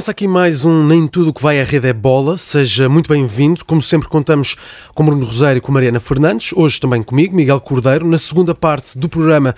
[0.00, 2.38] Começa aqui mais um Nem Tudo que vai à rede é bola.
[2.38, 3.62] Seja muito bem-vindo.
[3.66, 4.56] Como sempre, contamos
[4.94, 6.54] com Bruno Rosário e com Mariana Fernandes.
[6.56, 8.06] Hoje também comigo, Miguel Cordeiro.
[8.06, 9.54] Na segunda parte do programa,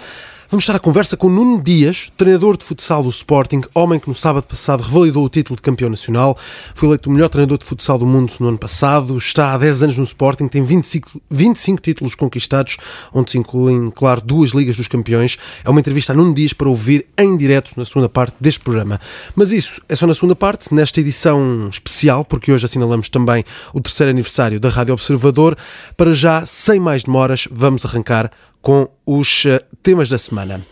[0.53, 4.15] Vamos estar à conversa com Nuno Dias, treinador de futsal do Sporting, homem que no
[4.15, 6.37] sábado passado revalidou o título de campeão nacional,
[6.75, 9.85] foi eleito o melhor treinador de futsal do mundo no ano passado, está há 10
[9.85, 12.77] anos no Sporting, tem 25, 25 títulos conquistados,
[13.15, 15.39] onde se incluem, claro, duas Ligas dos Campeões.
[15.65, 19.01] É uma entrevista a Nuno Dias para ouvir em direto na segunda parte deste programa.
[19.35, 23.81] Mas isso é só na segunda parte, nesta edição especial, porque hoje assinalamos também o
[23.81, 25.57] terceiro aniversário da Rádio Observador.
[25.97, 28.31] Para já, sem mais demoras, vamos arrancar
[28.63, 30.65] com os eh, temas da semana.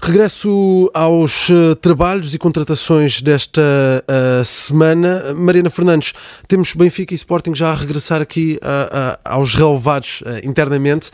[0.00, 5.34] Regresso aos uh, trabalhos e contratações desta uh, semana.
[5.34, 6.14] Mariana Fernandes,
[6.46, 11.10] temos Benfica e Sporting já a regressar aqui uh, aos relevados internamente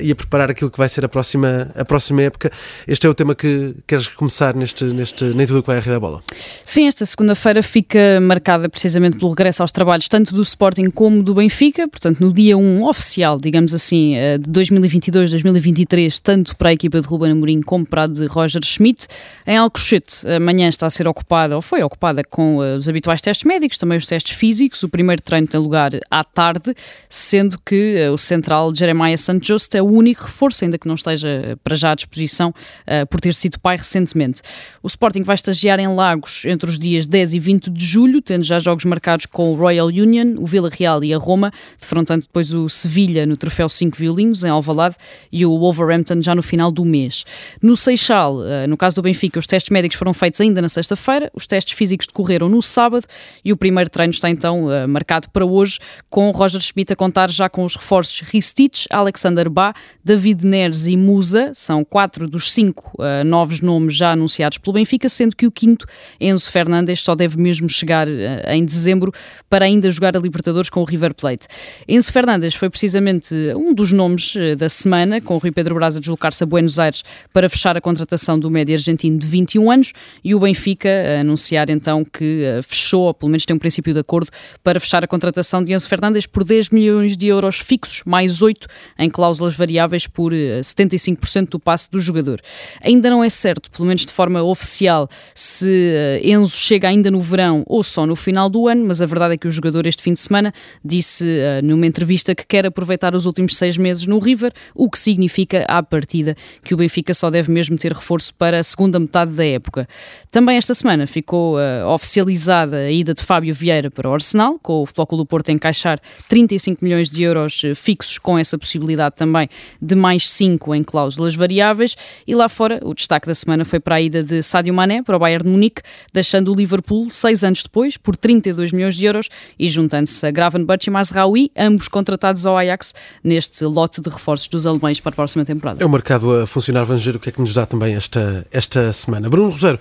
[0.00, 2.50] e a preparar aquilo que vai ser a próxima, a próxima época.
[2.86, 6.00] Este é o tema que queres começar neste, neste Nem Tudo que vai arredar a
[6.00, 6.22] bola.
[6.64, 11.34] Sim, esta segunda-feira fica marcada precisamente pelo regresso aos trabalhos tanto do Sporting como do
[11.34, 17.08] Benfica, portanto no dia 1 oficial, digamos assim, de 2022-2023, tanto para a equipa de
[17.08, 19.06] Ruben Amorim como para de Roger Schmidt.
[19.46, 23.44] Em Alcochete, amanhã está a ser ocupada, ou foi ocupada, com uh, os habituais testes
[23.44, 24.82] médicos, também os testes físicos.
[24.82, 26.74] O primeiro treino tem lugar à tarde,
[27.08, 31.28] sendo que uh, o central Jeremiah Santos é o único reforço, ainda que não esteja
[31.28, 34.42] eh, para já à disposição, uh, por ter sido pai recentemente.
[34.82, 38.42] O Sporting vai estagiar em Lagos entre os dias 10 e 20 de julho, tendo
[38.42, 42.52] já jogos marcados com o Royal Union, o Vila Real e a Roma, defrontando depois
[42.52, 44.96] o Sevilha no Troféu 5 Violinos, em Alvalade,
[45.30, 47.24] e o Wolverhampton já no final do mês.
[47.62, 51.30] No Seixal, eh, no caso do Benfica, os testes médicos foram feitos ainda na sexta-feira,
[51.32, 53.06] os testes físicos decorreram no sábado
[53.44, 55.78] e o primeiro treino está então eh, marcado para hoje,
[56.10, 60.96] com Roger Schmidt a contar já com os reforços Ristich, Alexander Bá, David Neres e
[60.96, 65.52] Musa, são quatro dos cinco uh, novos nomes já anunciados pelo Benfica, sendo que o
[65.52, 65.86] quinto,
[66.20, 68.10] Enzo Fernandes, só deve mesmo chegar uh,
[68.48, 69.12] em dezembro
[69.48, 71.46] para ainda jogar a Libertadores com o River Plate.
[71.88, 75.96] Enzo Fernandes foi precisamente um dos nomes uh, da semana, com o Rui Pedro Braz
[75.96, 79.92] a deslocar-se a Buenos Aires para fechar a contratação do médio argentino de 21 anos
[80.24, 84.00] e o Benfica a anunciar então que fechou, ou pelo menos tem um princípio de
[84.00, 84.30] acordo,
[84.62, 88.66] para fechar a contratação de Enzo Fernandes por 10 milhões de euros fixos, mais 8
[88.98, 92.40] em cláusulas variáveis por 75% do passe do jogador.
[92.80, 97.20] Ainda não é certo, pelo menos de forma oficial, se eh, Enzo chega ainda no
[97.20, 100.02] verão ou só no final do ano, mas a verdade é que o jogador este
[100.02, 100.52] fim de semana
[100.82, 101.24] disse
[101.62, 105.82] numa entrevista que quer aproveitar os últimos seis meses no River, o que significa à
[105.82, 106.34] partida
[106.64, 109.88] que o Benfica só deve mesmo ter reforço para a segunda metade da época.
[110.30, 114.82] Também esta semana ficou uh, oficializada a ida de Fábio Vieira para o Arsenal, com
[114.82, 119.16] o Futebol Clube do Porto a encaixar 35 milhões de euros fixos, com essa possibilidade
[119.16, 119.48] também
[119.80, 121.96] de mais 5 em cláusulas variáveis.
[122.26, 125.16] E lá fora, o destaque da semana foi para a ida de Sadio Mané para
[125.16, 125.82] o Bayern de Munique,
[126.12, 130.88] deixando o Liverpool seis anos depois por 32 milhões de euros e juntando-se a Gravenberch
[130.88, 135.44] e Mazraoui, ambos contratados ao Ajax neste lote de reforços dos alemães para a próxima
[135.44, 135.82] temporada.
[135.82, 138.92] É o mercado a funcionar, ver o que é que nos dá também esta, esta
[138.92, 139.28] semana.
[139.28, 139.80] Bruno Rosário,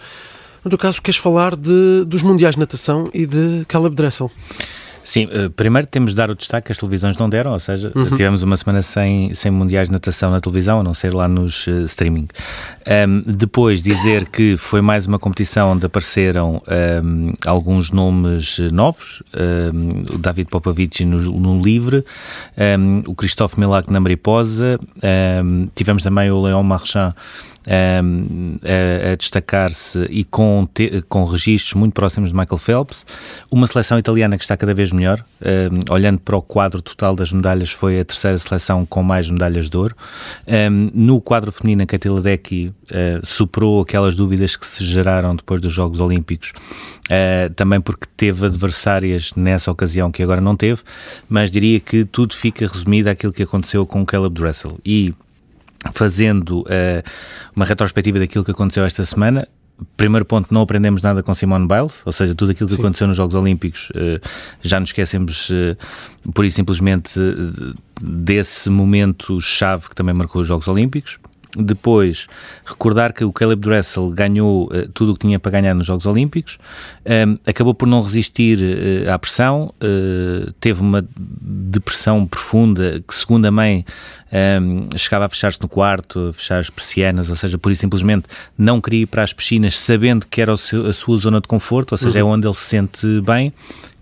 [0.64, 4.32] no teu caso, queres falar de, dos Mundiais de Natação e de Caleb Dressel?
[5.04, 7.92] Sim, uh, primeiro temos de dar o destaque que as televisões não deram, ou seja,
[7.94, 8.10] uhum.
[8.12, 11.68] tivemos uma semana sem, sem mundiais de natação na televisão, a não ser lá nos
[11.68, 12.28] uh, streaming.
[13.08, 16.62] Um, depois dizer que foi mais uma competição onde apareceram
[17.04, 22.04] um, alguns nomes novos, um, o David Popovic no, no livre,
[23.08, 24.80] o Christophe Milak na mariposa,
[25.76, 27.14] tivemos também o Leon Marchand
[27.68, 33.06] um, a, a destacar-se e com, te, com registros muito próximos de Michael Phelps.
[33.50, 37.32] Uma seleção italiana que está cada vez melhor, um, olhando para o quadro total das
[37.32, 39.96] medalhas, foi a terceira seleção com mais medalhas de ouro.
[40.48, 45.60] Um, no quadro feminino, a Katia Ledecky uh, superou aquelas dúvidas que se geraram depois
[45.60, 46.54] dos Jogos Olímpicos,
[47.06, 50.82] uh, também porque teve adversárias nessa ocasião que agora não teve,
[51.28, 54.80] mas diria que tudo fica resumido àquilo que aconteceu com Caleb Dressel.
[54.86, 55.14] E
[55.94, 57.04] fazendo uh,
[57.56, 59.48] uma retrospectiva daquilo que aconteceu esta semana,
[59.98, 62.82] Primeiro ponto, não aprendemos nada com Simone Biles, ou seja, tudo aquilo que Sim.
[62.82, 64.20] aconteceu nos Jogos Olímpicos uh,
[64.62, 70.48] já nos esquecemos, uh, por isso simplesmente, uh, desse momento chave que também marcou os
[70.48, 71.18] Jogos Olímpicos.
[71.56, 72.28] Depois,
[72.66, 76.06] recordar que o Caleb Dressel ganhou uh, tudo o que tinha para ganhar nos Jogos
[76.06, 76.58] Olímpicos,
[77.06, 83.14] um, ehm, acabou por não resistir uh, à pressão, uh, teve uma depressão profunda que,
[83.14, 83.86] segundo a mãe,
[84.32, 87.82] um, ehm, chegava a fechar-se no quarto, a fechar as persianas, ou seja, por isso
[87.82, 88.26] simplesmente
[88.58, 91.92] não queria ir para as piscinas sabendo que era seu, a sua zona de conforto,
[91.92, 92.32] ou seja, é uhum.
[92.32, 93.54] é onde ele se sente bem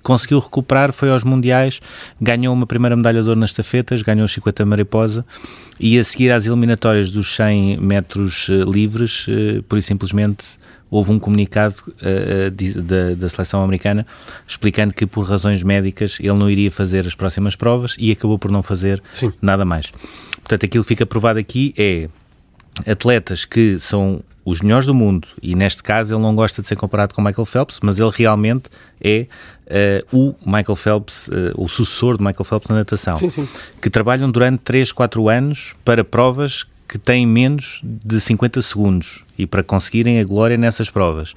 [0.02, 1.80] conseguiu recuperar, foi aos Mundiais,
[2.20, 5.26] ganhou uma primeira medalha de ouro nas estafetas, ganhou o 50 mariposa
[5.80, 10.46] e a seguir às eliminatórias dos 100 metros uh, livres, uh, por e simplesmente
[10.90, 14.06] houve um comunicado uh, de, da, da seleção americana
[14.48, 18.52] explicando que por razões médicas ele não iria fazer as próximas provas e acabou por
[18.52, 19.32] não fazer Sim.
[19.42, 19.92] nada mais.
[20.42, 22.10] Portanto, aquilo que fica provado aqui é
[22.86, 26.76] atletas que são os melhores do mundo, e neste caso ele não gosta de ser
[26.76, 28.64] comparado com Michael Phelps, mas ele realmente
[29.00, 29.28] é
[30.12, 33.48] uh, o Michael Phelps, uh, o sucessor de Michael Phelps na natação, sim, sim.
[33.82, 39.48] que trabalham durante 3, 4 anos para provas que têm menos de 50 segundos e
[39.48, 41.34] para conseguirem a glória nessas provas.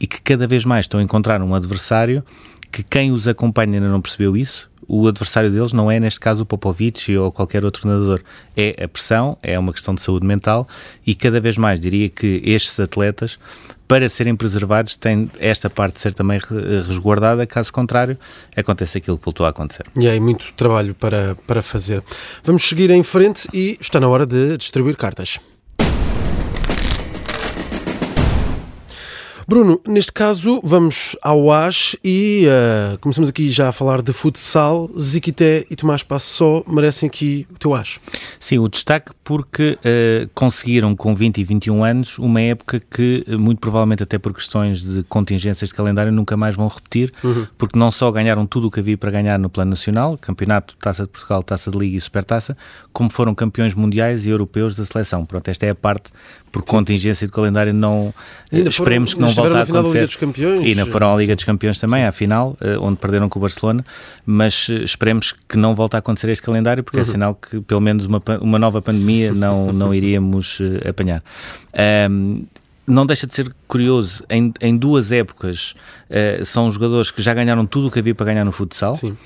[0.00, 2.24] E que cada vez mais estão a encontrar um adversário
[2.72, 6.42] que quem os acompanha ainda não percebeu isso o adversário deles não é, neste caso,
[6.42, 8.22] o Popovic ou qualquer outro nadador.
[8.56, 10.68] É a pressão, é uma questão de saúde mental
[11.06, 13.38] e cada vez mais diria que estes atletas,
[13.86, 16.40] para serem preservados, têm esta parte de ser também
[16.86, 18.16] resguardada, caso contrário,
[18.56, 19.86] acontece aquilo que voltou a acontecer.
[19.98, 22.02] E aí, muito trabalho para, para fazer.
[22.42, 25.38] Vamos seguir em frente e está na hora de distribuir cartas.
[29.46, 34.90] Bruno, neste caso vamos ao AS e uh, começamos aqui já a falar de futsal.
[34.98, 38.00] Ziquité e Tomás Passó merecem aqui o teu AS.
[38.40, 43.58] Sim, o destaque porque uh, conseguiram com 20 e 21 anos uma época que, muito
[43.58, 47.46] provavelmente até por questões de contingências de calendário, nunca mais vão repetir, uhum.
[47.58, 51.02] porque não só ganharam tudo o que havia para ganhar no plano nacional, campeonato, Taça
[51.02, 52.56] de Portugal, Taça de Liga e Supertaça,
[52.92, 55.26] como foram campeões mundiais e europeus da seleção.
[55.26, 56.10] Pronto, esta é a parte
[56.54, 56.66] por Sim.
[56.66, 58.14] contingência de calendário não
[58.52, 60.18] Ainda esperemos foram, que não volte a acontecer.
[60.62, 62.06] E ainda foram à Liga dos Campeões também, Sim.
[62.06, 63.84] à final, eh, onde perderam com o Barcelona,
[64.24, 67.08] mas eh, esperemos que não volte a acontecer este calendário, porque é uhum.
[67.08, 71.24] é sinal que pelo menos uma, uma nova pandemia não, não iríamos uh, apanhar.
[72.08, 72.44] Um,
[72.86, 75.74] não deixa de ser curioso, em, em duas épocas
[76.08, 78.94] uh, são jogadores que já ganharam tudo o que havia para ganhar no futsal.
[78.94, 79.16] Sim.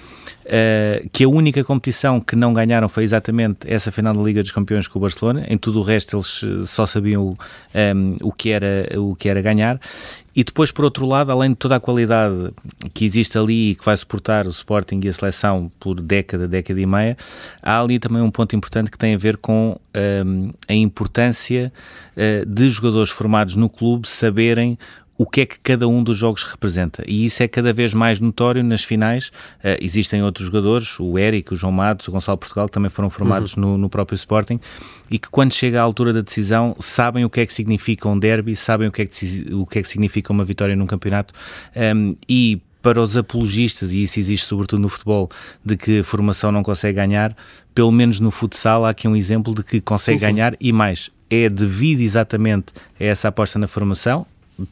[0.49, 4.51] Uh, que a única competição que não ganharam foi exatamente essa final da Liga dos
[4.51, 5.45] Campeões com o Barcelona.
[5.47, 7.37] Em tudo o resto eles eh, só sabiam um,
[7.75, 9.79] ehm, o, que era, o que era ganhar.
[10.35, 12.51] E depois, por outro lado, além de toda a qualidade
[12.95, 16.81] que existe ali e que vai suportar o Sporting e a seleção por década, década
[16.81, 17.17] e meia,
[17.63, 21.71] há ali também um ponto importante que tem a ver com um, ehm, a importância
[22.17, 24.79] uh, de jogadores formados no clube saberem
[25.19, 27.03] o que é que cada um dos jogos representa.
[27.05, 29.27] E isso é cada vez mais notório nas finais.
[29.59, 33.11] Uh, existem outros jogadores, o Eric, o João Matos, o Gonçalo Portugal, que também foram
[33.11, 33.63] formados uhum.
[33.63, 34.61] no, no, próprio Sporting,
[35.11, 38.17] e que quando chega à altura da decisão sabem o que é que significa um
[38.17, 41.35] derby, sabem o que é que, o que, é que significa uma vitória num campeonato.
[41.75, 45.29] Um, ehm, e para os apologistas, e isso existe sobretudo no futebol,
[45.65, 47.37] de que a formação não consegue ganhar,
[47.75, 50.59] pelo menos no futsal há aqui um exemplo de que consegue sim, ganhar sim.
[50.61, 51.11] e mais.
[51.29, 52.67] É devido exatamente
[53.01, 54.25] a essa aposta na formação,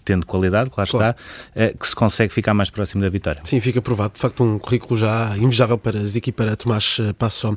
[0.05, 1.17] tendo qualidade, claro, claro.
[1.17, 3.41] está, eh, que se consegue ficar mais próximo da vitória.
[3.45, 4.15] Sim, fica provado.
[4.15, 7.57] De facto, um currículo já invejável para Zico e para Tomás eh, Passó.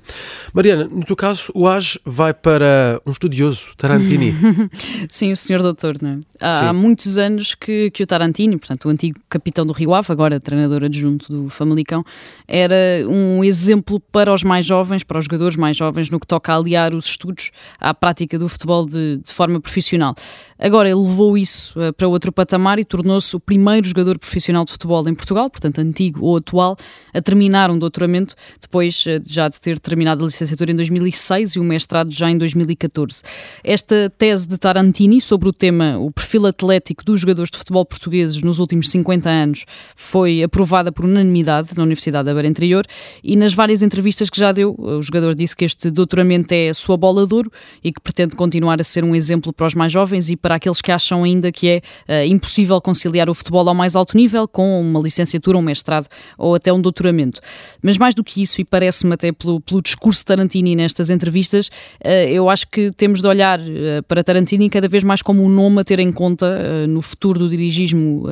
[0.53, 4.35] Mariana, no teu caso, o AGE vai para um estudioso, Tarantini.
[5.09, 6.19] Sim, o senhor doutor, não é?
[6.39, 10.11] Há, há muitos anos que, que o Tarantini, portanto, o antigo capitão do Rio Ave,
[10.11, 12.03] agora treinador adjunto do Famalicão,
[12.47, 12.75] era
[13.07, 16.57] um exemplo para os mais jovens, para os jogadores mais jovens, no que toca a
[16.57, 20.15] aliar os estudos à prática do futebol de, de forma profissional.
[20.61, 24.73] Agora, ele levou isso uh, para outro patamar e tornou-se o primeiro jogador profissional de
[24.73, 26.75] futebol em Portugal, portanto, antigo ou atual,
[27.13, 31.60] a terminar um doutoramento depois uh, já de ter terminado a licenciatura em 2006 e
[31.60, 33.22] o mestrado já em 2014.
[33.63, 38.41] Esta tese de Tarantini sobre o tema o perfil atlético dos jogadores de futebol portugueses
[38.41, 42.86] nos últimos 50 anos foi aprovada por unanimidade na Universidade da Beira Interior
[43.24, 46.74] e nas várias entrevistas que já deu, o jogador disse que este doutoramento é a
[46.74, 49.93] sua bola de ouro e que pretende continuar a ser um exemplo para os mais
[49.93, 53.70] jovens e para para aqueles que acham ainda que é uh, impossível conciliar o futebol
[53.70, 56.08] ao mais alto nível com uma licenciatura, um mestrado
[56.39, 57.39] ou até um doutoramento.
[57.84, 61.68] Mas mais do que isso, e parece-me até pelo, pelo discurso Tarantini nestas entrevistas,
[62.03, 65.50] uh, eu acho que temos de olhar uh, para Tarantini cada vez mais como um
[65.50, 68.24] nome a ter em conta no futuro do dirigismo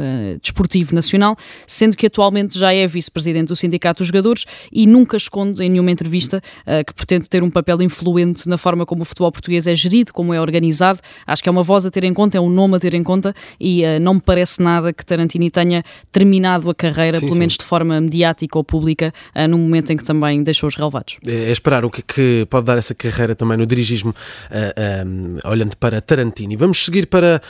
[0.42, 1.36] desportivo nacional,
[1.68, 5.92] sendo que atualmente já é vice-presidente do Sindicato dos Jogadores e nunca esconde em nenhuma
[5.92, 6.42] entrevista
[6.86, 10.34] que pretende ter um papel influente na forma como o futebol português é gerido, como
[10.34, 11.00] é organizado.
[11.26, 13.04] Acho que é uma voz a ter em conta, é um nome a ter em
[13.04, 17.34] conta e uh, não me parece nada que Tarantini tenha terminado a carreira, sim, pelo
[17.34, 17.40] sim.
[17.40, 21.18] menos de forma mediática ou pública, uh, no momento em que também deixou os relevados.
[21.28, 25.76] É, é esperar o que, que, pode dar essa carreira também no dirigismo, uh, olhando
[25.78, 26.56] para Tarantini.
[26.56, 27.42] Vamos seguir para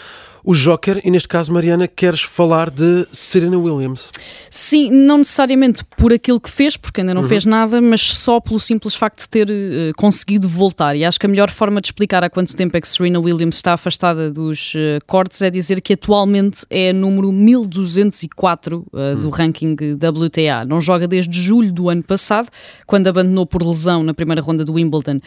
[0.48, 4.14] o Joker e neste caso, Mariana, queres falar de Serena Williams.
[4.50, 7.28] Sim, não necessariamente por aquilo que fez, porque ainda não uhum.
[7.28, 10.96] fez nada, mas só pelo simples facto de ter uh, conseguido voltar.
[10.96, 13.58] E acho que a melhor forma de explicar há quanto tempo é que Serena Williams
[13.58, 19.20] está afastada dos uh, cortes é dizer que atualmente é número 1204 uh, uhum.
[19.20, 20.64] do ranking WTA.
[20.66, 22.48] Não joga desde julho do ano passado,
[22.86, 25.20] quando abandonou por lesão na primeira ronda do Wimbledon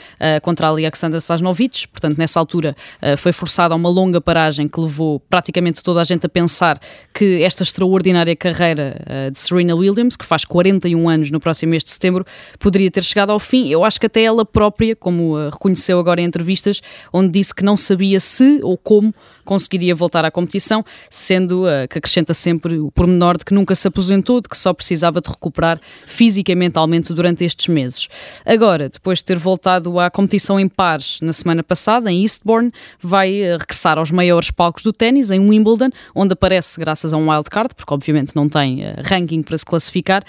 [0.42, 1.86] contra a Alexander Sasnovich.
[1.88, 2.74] Portanto, nessa altura
[3.18, 6.78] foi forçada a uma longa paragem que levou praticamente toda a gente a pensar
[7.12, 11.82] que esta extraordinária carreira uh, de Serena Williams, que faz 41 anos no próximo mês
[11.82, 12.24] de setembro,
[12.58, 13.68] poderia ter chegado ao fim.
[13.68, 16.80] Eu acho que até ela própria, como uh, reconheceu agora em entrevistas,
[17.12, 19.14] onde disse que não sabia se ou como
[19.44, 23.88] conseguiria voltar à competição, sendo uh, que acrescenta sempre o pormenor de que nunca se
[23.88, 28.06] aposentou, de que só precisava de recuperar física e mentalmente durante estes meses.
[28.46, 33.32] Agora, depois de ter voltado à competição em pares na semana passada, em Eastbourne, vai
[33.58, 37.92] regressar aos maiores palcos do ténis, em Wimbledon, onde aparece graças a um wildcard, porque
[37.92, 40.22] obviamente não tem uh, ranking para se classificar,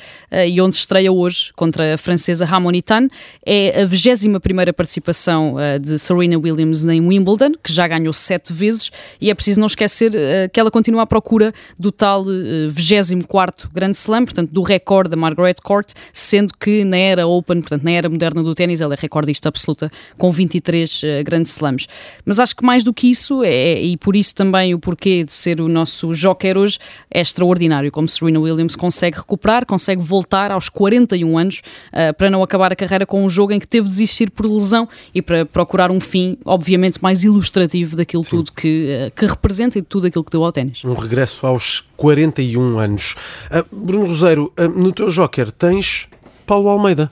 [0.48, 3.08] e onde se estreia hoje contra a francesa Ramon Tan.
[3.46, 8.92] É a 21 primeira participação de Serena Williams em Wimbledon, que já ganhou sete vezes
[9.20, 10.12] e é preciso não esquecer
[10.54, 15.18] que ela continua à procura do tal uh, 24 Grande Slam, portanto, do recorde da
[15.18, 18.98] Margaret Court, sendo que na era Open, portanto, na era moderna do ténis, ela é
[19.00, 21.88] recordista absoluta com 23 uh, Slams.
[22.26, 25.34] Mas acho que mais do que isso, é, e por isso também o porquê de
[25.34, 26.78] ser o nosso joker hoje,
[27.10, 32.44] é extraordinário como Serena Williams consegue recuperar, consegue voltar aos 41 anos uh, para não
[32.44, 35.46] acabar a carreira com um jogo em que teve de desistir por lesão e para
[35.46, 38.38] procurar um fim, obviamente, mais ilustrativo daquilo Sim.
[38.38, 40.84] tudo que eh, que representa e tudo aquilo que deu ao ténis.
[40.84, 43.16] Um regresso aos 41 anos.
[43.50, 46.08] Uh, Bruno Roseiro, uh, no teu Joker tens
[46.52, 47.10] Paulo Almeida.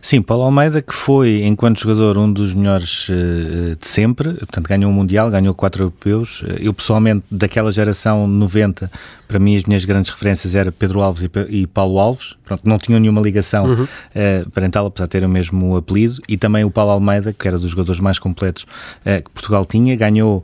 [0.00, 4.90] Sim, Paulo Almeida, que foi, enquanto jogador, um dos melhores uh, de sempre, portanto, ganhou
[4.90, 6.42] um Mundial, ganhou quatro europeus.
[6.58, 8.90] Eu, pessoalmente, daquela geração 90,
[9.28, 12.36] para mim, as minhas grandes referências eram Pedro Alves e, e Paulo Alves.
[12.44, 13.84] Pronto, não tinham nenhuma ligação uhum.
[13.84, 16.20] uh, parental, apesar de terem o mesmo apelido.
[16.26, 19.94] E também o Paulo Almeida, que era dos jogadores mais completos uh, que Portugal tinha,
[19.94, 20.42] ganhou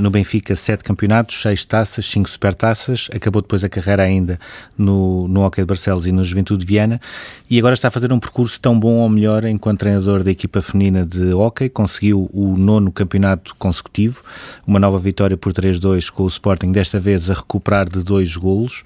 [0.00, 3.08] no Benfica sete campeonatos, seis taças, cinco supertaças.
[3.14, 4.40] Acabou depois a carreira ainda
[4.76, 7.00] no, no Hockey de Barcelos e no Juventude de Viana.
[7.48, 10.60] E agora está a fazer um percurso tão bom ou melhor enquanto treinador da equipa
[10.62, 11.68] feminina de hockey.
[11.68, 14.22] Conseguiu o nono campeonato consecutivo,
[14.66, 18.84] uma nova vitória por 3-2 com o Sporting, desta vez a recuperar de dois golos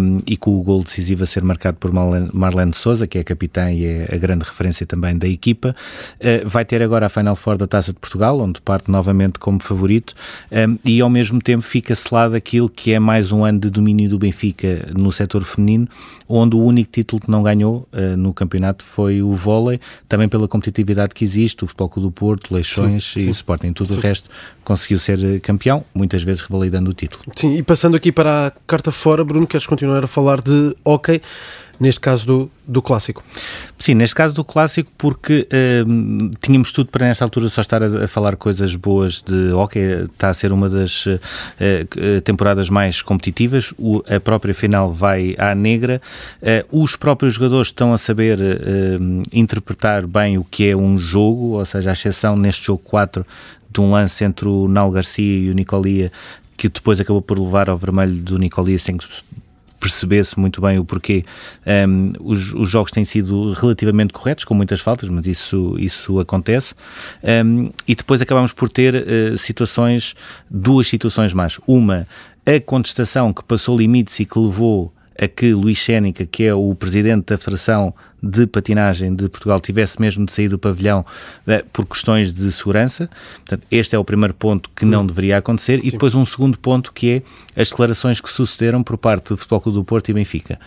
[0.00, 3.20] um, e com o gol decisivo a ser marcado por Marlene, Marlene Souza, que é
[3.22, 5.74] a capitã e é a grande referência também da equipa.
[6.20, 9.60] Uh, vai ter agora a Final Four da Taça de Portugal, onde parte novamente como
[9.60, 10.14] favorito
[10.52, 14.08] um, e ao mesmo tempo fica selado aquilo que é mais um ano de domínio
[14.08, 15.88] do Benfica no setor feminino,
[16.28, 20.46] onde o único título que não ganhou uh, no campeonato foi o vôlei, também pela
[20.46, 23.30] competitividade que existe, o Futebol Clube do Porto, Leixões sim, e sim.
[23.30, 23.72] Sporting.
[23.72, 23.98] Tudo sim.
[23.98, 24.28] o resto
[24.62, 27.24] conseguiu ser eh, campeão, muitas vezes revalidando o título.
[27.34, 31.22] Sim, e passando aqui para a carta fora, Bruno, queres continuar a falar de hockey?
[31.78, 33.22] Neste caso do, do clássico.
[33.78, 38.04] Sim, neste caso do clássico, porque uh, tínhamos tudo para nesta altura só estar a,
[38.04, 40.04] a, falar coisas boas de hockey.
[40.04, 41.18] Está a ser uma das uh,
[42.24, 43.72] temporadas mais competitivas.
[43.78, 46.00] O, a própria final vai à negra.
[46.42, 48.38] Uh, os próprios jogadores estão a saber
[49.32, 53.26] interpretar bem o que é um jogo, ou seja, a exceção neste jogo 4
[53.70, 56.10] de um lance entre o Nal Garcia e o Nicolia
[56.56, 59.06] que depois acabou por levar ao vermelho do Nicolia sem que
[59.78, 61.24] percebesse muito bem o porquê.
[61.66, 66.74] Um, os, os, jogos têm sido relativamente corretos, com muitas faltas, mas isso, isso acontece.
[67.22, 70.14] Um, e depois acabamos por ter uh, situações,
[70.50, 71.58] duas situações mais.
[71.66, 72.06] Uma,
[72.46, 76.74] a contestação que passou limites e que levou a que Luís Sénica, que é o
[76.74, 81.04] presidente da Federação de Patinagem de Portugal, tivesse mesmo de sair do pavilhão
[81.46, 83.08] uh, por questões de segurança.
[83.36, 85.80] Portanto, este é o primeiro ponto que não deveria acontecer.
[85.80, 85.88] Sim.
[85.88, 87.22] E depois um segundo ponto que
[87.56, 90.58] é as declarações que sucederam por parte do Futebol Clube do Porto e Benfica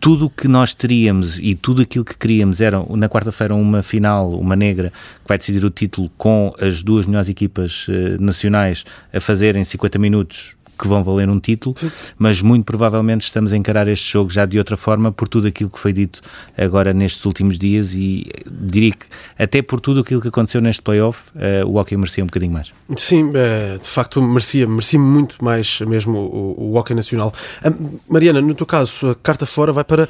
[0.00, 4.32] tudo o que nós teríamos e tudo aquilo que queríamos era na quarta-feira uma final,
[4.32, 4.90] uma negra,
[5.22, 9.98] que vai decidir o título com as duas melhores equipas uh, nacionais a fazerem 50
[10.00, 11.92] minutos que vão valer um título, Sim.
[12.18, 15.70] mas muito provavelmente estamos a encarar este jogo já de outra forma por tudo aquilo
[15.70, 16.20] que foi dito
[16.58, 19.06] agora nestes últimos dias e diria que
[19.38, 22.72] até por tudo aquilo que aconteceu neste playoff, uh, o Hockey merecia um bocadinho mais.
[22.96, 27.32] Sim, uh, de facto merecia, merecia muito mais mesmo o, o Hockey Nacional.
[27.64, 30.08] Uh, Mariana, no teu caso, a carta fora vai para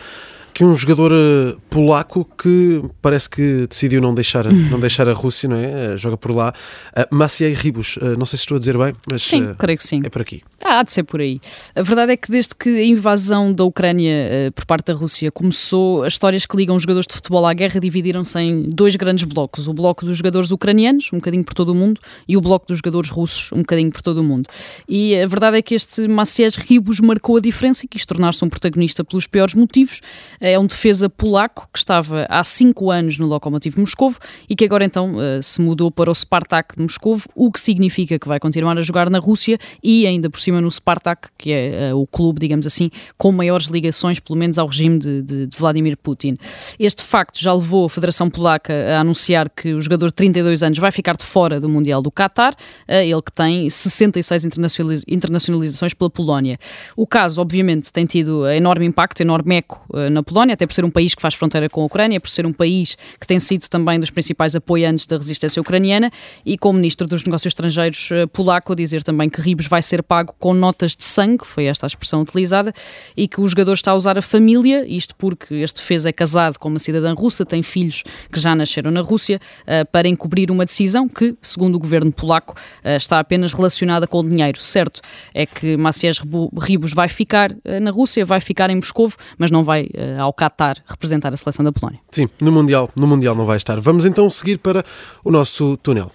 [0.52, 5.48] que um jogador uh, polaco que parece que decidiu não deixar, não deixar a Rússia,
[5.48, 5.96] não é?
[5.96, 6.52] Joga por lá.
[6.96, 9.22] Uh, Maciej Ribos, uh, não sei se estou a dizer bem, mas.
[9.22, 10.02] Sim, creio que sim.
[10.04, 10.42] É por aqui.
[10.64, 11.40] Ah, há de ser por aí.
[11.74, 15.30] A verdade é que desde que a invasão da Ucrânia uh, por parte da Rússia
[15.32, 19.24] começou, as histórias que ligam os jogadores de futebol à guerra dividiram-se em dois grandes
[19.24, 19.66] blocos.
[19.66, 22.78] O bloco dos jogadores ucranianos, um bocadinho por todo o mundo, e o bloco dos
[22.78, 24.48] jogadores russos, um bocadinho por todo o mundo.
[24.88, 28.48] E a verdade é que este Maciej Ribos marcou a diferença e quis tornar-se um
[28.48, 30.00] protagonista pelos piores motivos.
[30.40, 34.84] É um defesa polaco que estava há cinco anos no Lokomotiv Moscovo e que agora
[34.84, 38.78] então uh, se mudou para o Spartak de Moscovo, o que significa que vai continuar
[38.78, 42.06] a jogar na Rússia e ainda por cima cima no Spartak, que é uh, o
[42.06, 46.36] clube, digamos assim, com maiores ligações, pelo menos, ao regime de, de, de, Vladimir Putin.
[46.78, 50.78] Este facto já levou a Federação Polaca a anunciar que o jogador de 32 anos
[50.78, 55.94] vai ficar de fora do Mundial do Qatar, uh, ele que tem 66 internacionaliz internacionalizações
[55.94, 56.58] pela Polónia.
[56.96, 60.84] O caso, obviamente, tem tido enorme impacto, enorme eco uh, na Polónia, até por ser
[60.84, 63.68] um país que faz fronteira com a Ucrânia, por ser um país que tem sido
[63.68, 66.10] também dos principais apoiantes da resistência ucraniana
[66.44, 70.34] e como Ministro dos Negócios Estrangeiros polaco a dizer também que Ribos vai ser pago
[70.42, 72.74] com notas de sangue, foi esta a expressão utilizada,
[73.16, 76.58] e que o jogador está a usar a família, isto porque este defesa é casado
[76.58, 80.64] com uma cidadã russa, tem filhos que já nasceram na Rússia, uh, para encobrir uma
[80.64, 84.60] decisão que, segundo o governo polaco, uh, está apenas relacionada com o dinheiro.
[84.60, 85.00] Certo
[85.32, 86.20] é que Maciej
[86.60, 90.78] Ribos vai ficar uh, na Rússia, vai ficar em Moscovo, mas não vai ao Qatar
[90.88, 92.00] representar a seleção da Polónia.
[92.10, 93.78] Sim, no Mundial, no Mundial não vai estar.
[93.78, 94.84] Vamos então seguir para
[95.22, 96.10] o nosso túnel.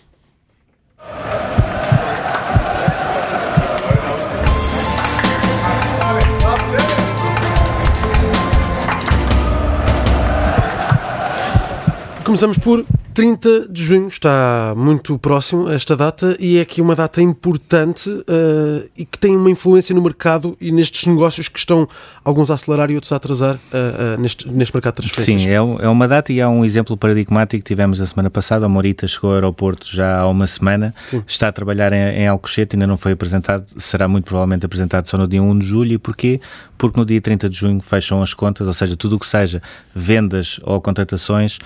[12.28, 12.86] Começamos por
[13.18, 18.88] 30 de junho, está muito próximo esta data e é aqui uma data importante uh,
[18.96, 21.90] e que tem uma influência no mercado e nestes negócios que estão
[22.24, 25.42] alguns a acelerar e outros a atrasar uh, uh, neste, neste mercado de transferências.
[25.42, 28.68] Sim, é, é uma data e há um exemplo paradigmático que tivemos a semana passada.
[28.68, 31.24] A Morita chegou ao aeroporto já há uma semana, Sim.
[31.26, 35.18] está a trabalhar em, em Alcochete, ainda não foi apresentado, será muito provavelmente apresentado só
[35.18, 35.94] no dia 1 de julho.
[35.94, 36.40] E porquê?
[36.78, 39.60] Porque no dia 30 de junho fecham as contas, ou seja, tudo o que seja
[39.96, 41.58] vendas ou contratações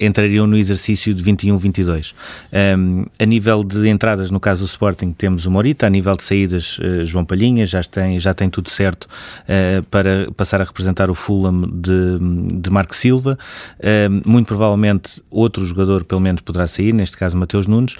[0.00, 2.14] entrariam no exercício exercício de 21-22.
[2.78, 6.22] Um, a nível de entradas, no caso do Sporting, temos o Morita, a nível de
[6.22, 11.10] saídas, uh, João Palhinha, já tem, já tem tudo certo uh, para passar a representar
[11.10, 12.18] o Fulham de,
[12.60, 13.38] de Marco Silva.
[13.78, 17.96] Uh, muito provavelmente outro jogador, pelo menos, poderá sair, neste caso Mateus Nunes.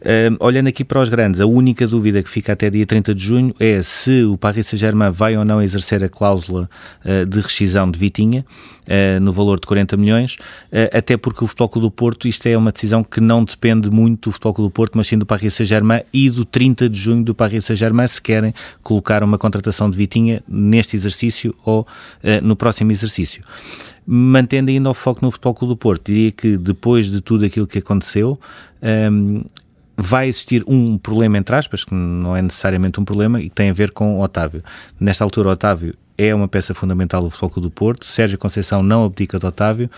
[0.00, 3.22] Uh, olhando aqui para os grandes, a única dúvida que fica até dia 30 de
[3.22, 6.70] junho é se o Paris Saint-Germain vai ou não exercer a cláusula
[7.04, 8.46] uh, de rescisão de Vitinha
[8.86, 10.36] uh, no valor de 40 milhões,
[10.92, 14.30] até porque o Futebol Clube do Porto, isto é uma decisão que não depende muito
[14.30, 17.22] do Futebol Clube do Porto, mas sim do Paris Saint-Germain e do 30 de junho
[17.22, 21.86] do Paris Saint-Germain, se querem colocar uma contratação de Vitinha neste exercício ou
[22.42, 23.42] no próximo exercício.
[24.06, 27.66] Mantendo ainda o foco no Futebol Clube do Porto, diria que depois de tudo aquilo
[27.66, 28.38] que aconteceu,
[28.82, 29.42] um,
[30.00, 33.70] vai existir um problema, entre aspas, que não é necessariamente um problema, e que tem
[33.70, 34.62] a ver com Otávio.
[34.98, 38.04] Nesta altura, Otávio é uma peça fundamental do Futebol do Porto.
[38.06, 39.90] Sérgio Conceição não abdica de Otávio.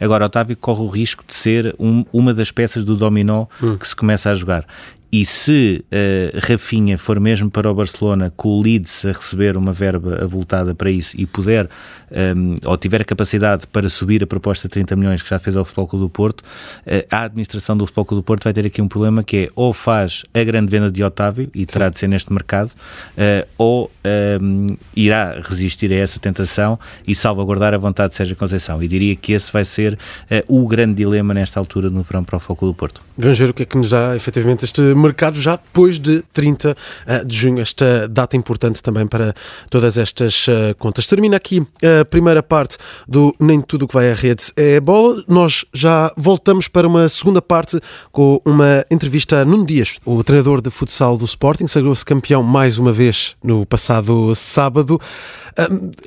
[0.00, 3.76] Agora, Otávio corre o risco de ser um, uma das peças do dominó hum.
[3.76, 4.66] que se começa a jogar.
[5.12, 9.72] E se uh, Rafinha for mesmo para o Barcelona com o Leeds a receber uma
[9.72, 11.68] verba avultada para isso e puder,
[12.10, 15.38] um, ehm, ou tiver a capacidade para subir a proposta de 30 milhões que já
[15.38, 18.52] fez ao Futebol Clube do Porto, uh, a administração do Futebol Clube do Porto vai
[18.52, 21.86] ter aqui um problema que é ou faz a grande venda de Otávio, e terá
[21.86, 21.90] Sim.
[21.90, 27.74] de ser neste mercado, uh, ou um, ehm, irá resistir a essa tentação e salvaguardar
[27.74, 28.80] a vontade de Sérgio Conceição.
[28.80, 29.98] E diria que esse vai ser
[30.46, 33.02] o grande dilema nesta altura no verão para o Futebol Clube do Porto.
[33.18, 36.76] Vamos ver o que é que nos dá efetivamente este mercado já depois de 30
[37.06, 39.34] eh, de junho, esta data importante também para
[39.68, 41.06] todas estas eh, contas.
[41.06, 41.66] Termina aqui
[42.00, 42.76] a primeira parte
[43.08, 45.22] do Nem Tudo que vai à rede é bola.
[45.28, 47.80] Nós já voltamos para uma segunda parte
[48.12, 52.78] com uma entrevista a Nuno Dias, o treinador de futsal do Sporting, sagrou-se campeão mais
[52.78, 55.00] uma vez no passado sábado.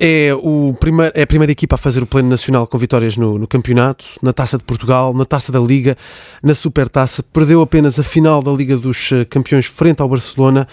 [0.00, 3.38] É, o primeiro, é a primeira equipa a fazer o plano nacional com vitórias no,
[3.38, 5.96] no, campeonato, na Taça de Portugal, na Taça da Liga,
[6.42, 7.22] na Supertaça.
[7.22, 10.68] Perdeu apenas a final da Liga dos eh, Campeões frente ao Barcelona.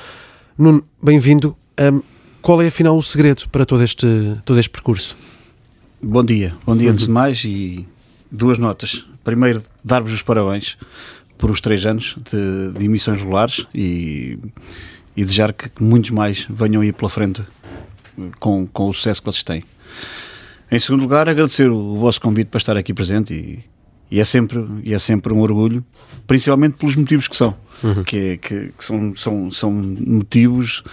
[0.57, 1.55] Nuno, bem-vindo.
[1.79, 2.01] Um,
[2.41, 4.07] qual é afinal o segredo para todo este,
[4.43, 5.17] todo este percurso?
[6.01, 7.87] Bom dia, bom dia antes de mais e
[8.29, 9.05] duas notas.
[9.23, 10.77] Primeiro, dar-vos os parabéns
[11.37, 14.37] por os três anos de, de emissões regulares e,
[15.15, 17.41] e desejar que muitos mais venham aí pela frente
[18.39, 19.63] com, com o sucesso que vocês têm.
[20.69, 23.59] Em segundo lugar, agradecer o vosso convite para estar aqui presente e,
[24.11, 25.83] e é sempre e é sempre um orgulho,
[26.27, 28.03] principalmente pelos motivos que são, uhum.
[28.03, 30.83] que, é, que, que, são, são, são motivos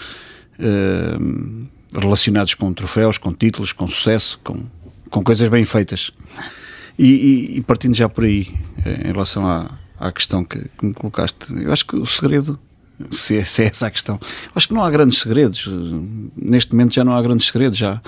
[0.58, 4.62] uh, relacionados com troféus, com títulos, com sucesso, com,
[5.10, 6.12] com coisas bem feitas.
[6.98, 8.54] E, e, e partindo já por aí,
[8.84, 12.58] eh, em relação à, à questão que, que me colocaste, eu acho que o segredo
[13.10, 14.18] se é, se é essa a questão.
[14.54, 15.68] Acho que não há grandes segredos.
[16.36, 17.78] Neste momento já não há grandes segredos.
[17.78, 18.02] Já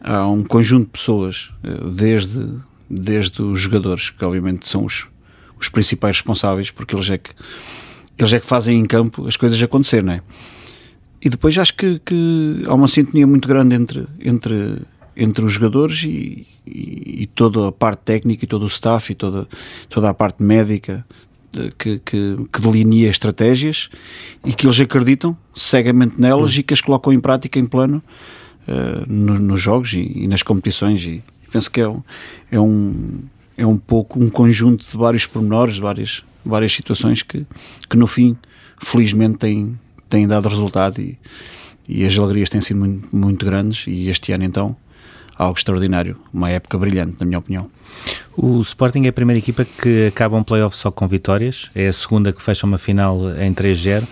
[0.00, 1.50] há um conjunto de pessoas,
[1.96, 2.58] desde,
[2.90, 5.06] desde os jogadores, que obviamente são os,
[5.58, 7.30] os principais responsáveis, porque eles é que
[8.18, 10.22] eles é que fazem em campo as coisas acontecer, não é?
[11.22, 14.82] E depois acho que, que há uma sintonia muito grande entre, entre,
[15.16, 19.14] entre os jogadores e, e, e, toda a parte técnica e todo o staff e
[19.14, 19.48] toda,
[19.88, 21.04] toda a parte médica
[21.76, 23.88] que, que, que, delinea estratégias
[24.44, 28.02] e que eles acreditam cegamente nelas e que as colocam em prática, em plano,
[28.68, 31.04] uh, no, nos jogos e, e, nas competições.
[31.50, 32.02] Penso que é um,
[32.50, 33.22] é, um,
[33.56, 37.46] é um pouco um conjunto de vários pormenores, de várias, várias situações que,
[37.88, 38.36] que no fim,
[38.82, 41.18] felizmente, têm, têm dado resultado e,
[41.88, 43.86] e as alegrias têm sido muito, muito grandes.
[43.86, 44.76] E este ano, então,
[45.36, 47.70] algo extraordinário, uma época brilhante, na minha opinião.
[48.40, 51.92] O Sporting é a primeira equipa que acaba um playoff só com vitórias, é a
[51.92, 54.06] segunda que fecha uma final em 3-0.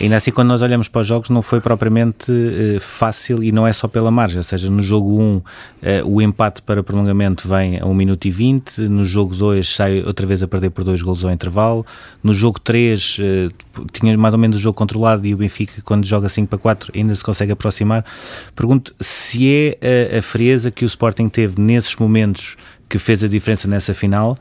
[0.00, 3.64] Ainda assim, quando nós olhamos para os jogos, não foi propriamente uh, fácil e não
[3.64, 4.38] é só pela margem.
[4.38, 5.42] Ou seja, no jogo 1, uh,
[6.06, 10.26] o empate para prolongamento vem a 1 minuto e 20, no jogo 2 sai outra
[10.26, 11.86] vez a perder por dois golos ao intervalo,
[12.20, 13.48] no jogo 3 uh, eh,
[13.92, 16.92] tinha mais ou menos o jogo controlado e o Benfica, quando joga 5 para 4,
[16.96, 18.04] ainda se consegue aproximar.
[18.56, 22.56] Pergunto se é a, a frieza que o Sporting teve nesses momentos
[22.88, 24.36] que fez a diferença nessa final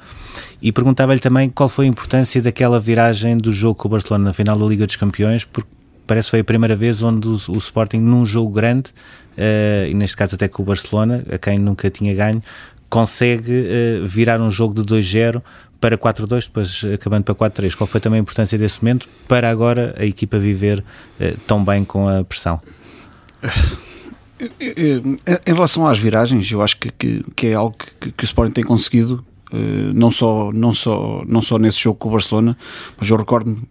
[0.62, 4.34] e perguntava-lhe também qual foi a importância daquela viragem do jogo com o Barcelona na
[4.34, 5.70] final da Liga dos Campeões, porque
[6.06, 8.92] parece que foi a primeira vez onde o, o Sporting, num jogo grande,
[9.38, 12.42] uh, e neste caso até com o Barcelona, a quem nunca tinha ganho,
[12.90, 15.42] consegue uh, virar um jogo de 2-0
[15.80, 17.76] para 4-2, depois acabando para 4-3.
[17.76, 20.80] Qual foi também a importância desse momento para agora a equipa viver
[21.20, 22.62] uh, tão bem com a pressão?
[24.40, 28.54] Em relação às viragens, eu acho que, que, que é algo que, que, o Sporting
[28.54, 32.58] tem conseguido, eh, não só, não, só, não só nesse jogo com o Barcelona,
[32.98, 33.64] mas eu recordo-me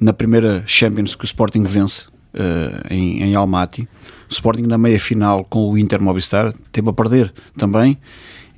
[0.00, 3.88] na primeira Champions que o Sporting vence eh, em, em Almaty,
[4.28, 7.98] o Sporting na meia final com o Inter Movistar teve a perder também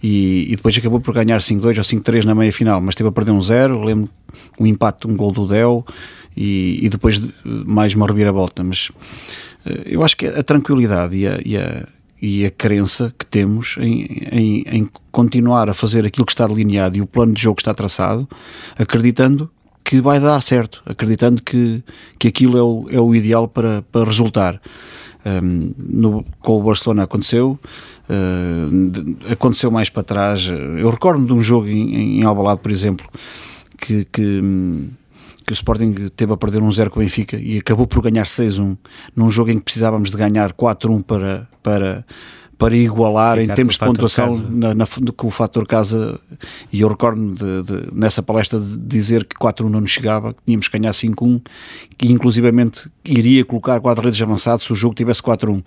[0.03, 3.13] e, e depois acabou por ganhar 5-2 ou 5-3 na meia final, mas teve a
[3.13, 4.11] perder um 0, lembro
[4.59, 5.85] um empate, um gol do Del
[6.37, 9.48] e, e depois mais uma reviravolta, mas eh,
[9.85, 11.87] eu acho que a tranquilidade e a, e a,
[12.21, 16.97] e a crença que temos em, em, em, continuar a fazer aquilo que está delineado
[16.97, 18.29] e o plano de jogo que está traçado,
[18.77, 19.51] acreditando
[19.85, 21.83] que vai dar certo, acreditando que,
[22.19, 24.61] que aquilo é o, é o ideal para, para resultar.
[25.25, 27.59] Um, no, com o Barcelona aconteceu,
[28.09, 30.47] uh, aconteceu mais para trás.
[30.47, 33.09] Eu recordo-me de um jogo em, em Albalade, por exemplo,
[33.79, 34.91] que, que hum,
[35.49, 38.27] que o Sporting teve a perder um 0 com o Benfica e acabou por ganhar
[38.27, 38.77] 6-1
[39.17, 42.05] num jogo em que precisávamos de ganhar 4-1 para, para,
[42.59, 46.21] para igualar Ficar em termos de pontuação na, na, com o fator casa.
[46.71, 47.35] E eu recordo-me
[47.91, 51.41] nessa palestra de dizer que 4-1 não nos chegava, que tínhamos que ganhar 5-1
[51.97, 55.63] que inclusivamente iria colocar guarda-redes avançado se o jogo tivesse 4-1 eh,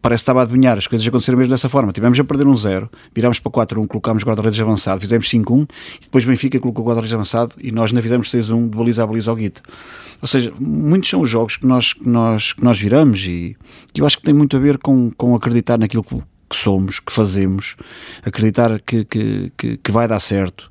[0.00, 1.92] parece que estava a adivinhar, as coisas aconteceram mesmo dessa forma.
[1.92, 5.68] Tivemos a perder um 0, virámos para 4-1, colocámos guarda-redes avançado, fizemos 5-1
[6.00, 9.30] e depois Benfica colocou guarda-redes avançado e nós ainda fizemos 6-1 de baliza a baliza
[9.30, 9.62] ao Guito.
[10.22, 13.56] Ou seja, muitos são os jogos que nós, que nós, que nós viramos e,
[13.94, 16.16] e eu acho que tem muito a ver com, com acreditar naquilo que,
[16.48, 17.76] que somos, que fazemos,
[18.24, 20.70] acreditar que, que, que, que vai dar certo,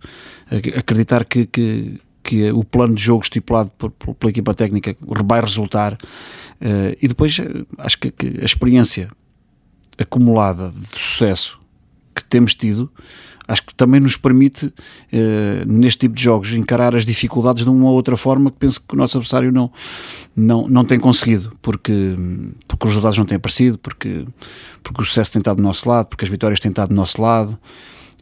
[0.76, 5.40] acreditar que, que, que o plano de jogo estipulado por, por, pela equipa técnica vai
[5.40, 5.96] resultar
[6.62, 9.10] Uh, e depois eh, acho que, que, a experiência
[9.98, 11.60] acumulada de sucesso
[12.16, 12.90] que temos tido,
[13.48, 14.74] acho que também nos permite, uh,
[15.68, 18.96] neste tipo de jogos, encarar as dificuldades de uma ou outra forma que penso que
[18.96, 19.72] o nosso adversário não,
[20.36, 22.16] não, não tem conseguido, porque,
[22.68, 24.26] porque os resultados não têm aparecido, porque,
[24.82, 27.22] porque o sucesso tem estado do nosso lado, porque as vitórias têm estado do nosso
[27.22, 27.60] lado.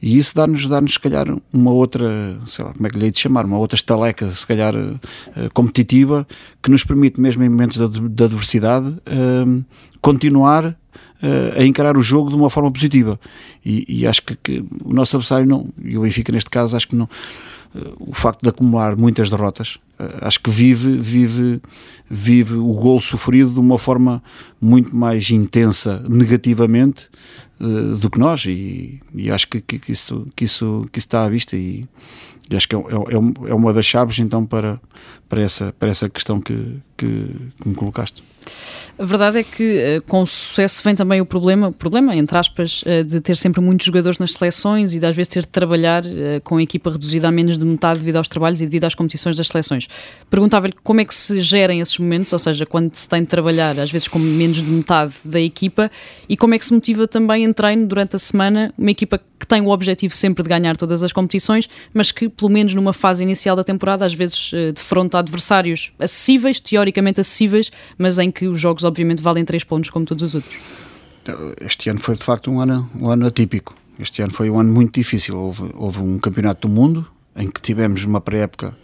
[0.03, 3.11] E isso dá-nos, dá-nos, se calhar, uma outra, sei lá, como é que lhe hei
[3.11, 4.99] de chamar, uma outra estaleca, se calhar, uh,
[5.53, 6.27] competitiva,
[6.61, 9.65] que nos permite, mesmo em momentos de, de adversidade, uh,
[10.01, 13.17] continuar uh, a encarar o jogo de uma forma positiva.
[13.65, 16.89] E, e acho que, que, o nosso adversário não, e o Benfica neste caso, acho
[16.89, 17.07] que não,
[17.97, 19.79] o facto de acumular muitas derrotas,
[20.21, 21.61] acho que vive, vive,
[22.09, 24.21] vive o gol sofrido de uma forma
[24.61, 27.09] muito mais intensa negativamente
[27.63, 31.07] uh, do que nós e, e acho que, que, que, isso, que, isso, que isso
[31.07, 31.87] está à vista e,
[32.49, 34.79] e acho que é, é, é, uma das chaves então para,
[35.29, 37.27] para, essa, para essa questão que, que,
[37.61, 38.23] que me colocaste.
[38.97, 43.01] A verdade é que eh, com sucesso vem também o problema, problema, entre aspas, eh,
[43.01, 46.39] de ter sempre muitos jogadores nas seleções e de às vezes ter de trabalhar eh,
[46.43, 49.35] com a equipa reduzida a menos de metade devido aos trabalhos e devido às competições
[49.35, 49.87] das seleções.
[50.29, 53.79] Perguntava-lhe como é que se gerem esses momentos, ou seja, quando se tem de trabalhar
[53.79, 55.89] às vezes com menos de metade da equipa
[56.29, 59.47] e como é que se motiva também em treino durante a semana uma equipa que
[59.47, 63.23] tem o objetivo sempre de ganhar todas as competições, mas que, pelo menos numa fase
[63.23, 68.83] inicial da temporada, às vezes defronta adversários acessíveis, teoricamente acessíveis, mas em que os jogos,
[68.83, 70.55] obviamente, valem três pontos, como todos os outros.
[71.61, 73.75] Este ano foi de facto um ano, um ano atípico.
[73.97, 75.37] Este ano foi um ano muito difícil.
[75.37, 78.75] Houve, houve um campeonato do mundo em que tivemos uma pré-época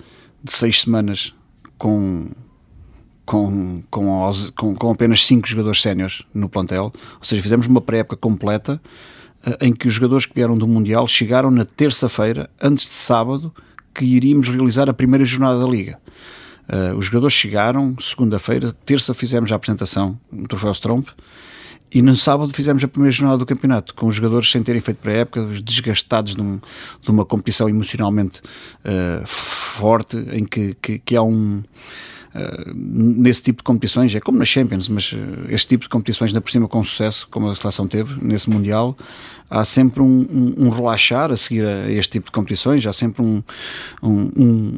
[0.43, 1.33] de seis semanas
[1.77, 2.27] com,
[3.25, 6.91] com, com, com, apenas cinco jogadores séniores no plantel.
[6.93, 8.81] Ou seja, fizemos uma pré-época completa
[9.45, 13.53] eh, em que os jogadores que vieram do Mundial chegaram na terça-feira, antes de sábado,
[13.93, 15.99] que iríamos realizar a primeira jornada da Liga.
[16.69, 21.07] Uh, os jogadores chegaram segunda-feira, terça fizemos a apresentação no Troféu Stromp
[21.91, 24.97] e no sábado fizemos a primeira jornada do campeonato, com os jogadores sem terem feito
[24.97, 26.59] pré-época, desgastados de, um,
[27.01, 28.41] de, uma competição emocionalmente
[28.85, 31.63] uh, forte, em que, que, que há um.
[32.29, 35.15] Uh, nesse tipo de competições, é como na Champions, mas
[35.49, 38.95] este tipo de competições, ainda por cima com sucesso, como a seleção teve nesse Mundial,
[39.49, 43.23] há sempre um, um, um relaxar a seguir a este tipo de competições, há sempre
[43.23, 43.41] um,
[44.03, 44.77] um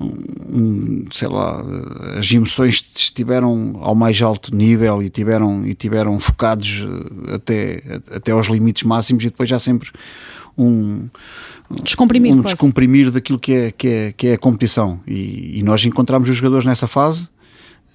[0.00, 1.62] um, sei lá,
[2.18, 7.82] as emoções estiveram ao mais alto nível e tiveram, e tiveram focados eh, até,
[8.14, 9.90] até aos limites máximos e depois já sempre
[10.56, 11.08] um
[11.82, 15.00] descomprimir, um descomprimir daquilo que é, que é, que é a competição.
[15.06, 17.28] E, e nós encontramos os jogadores nessa fase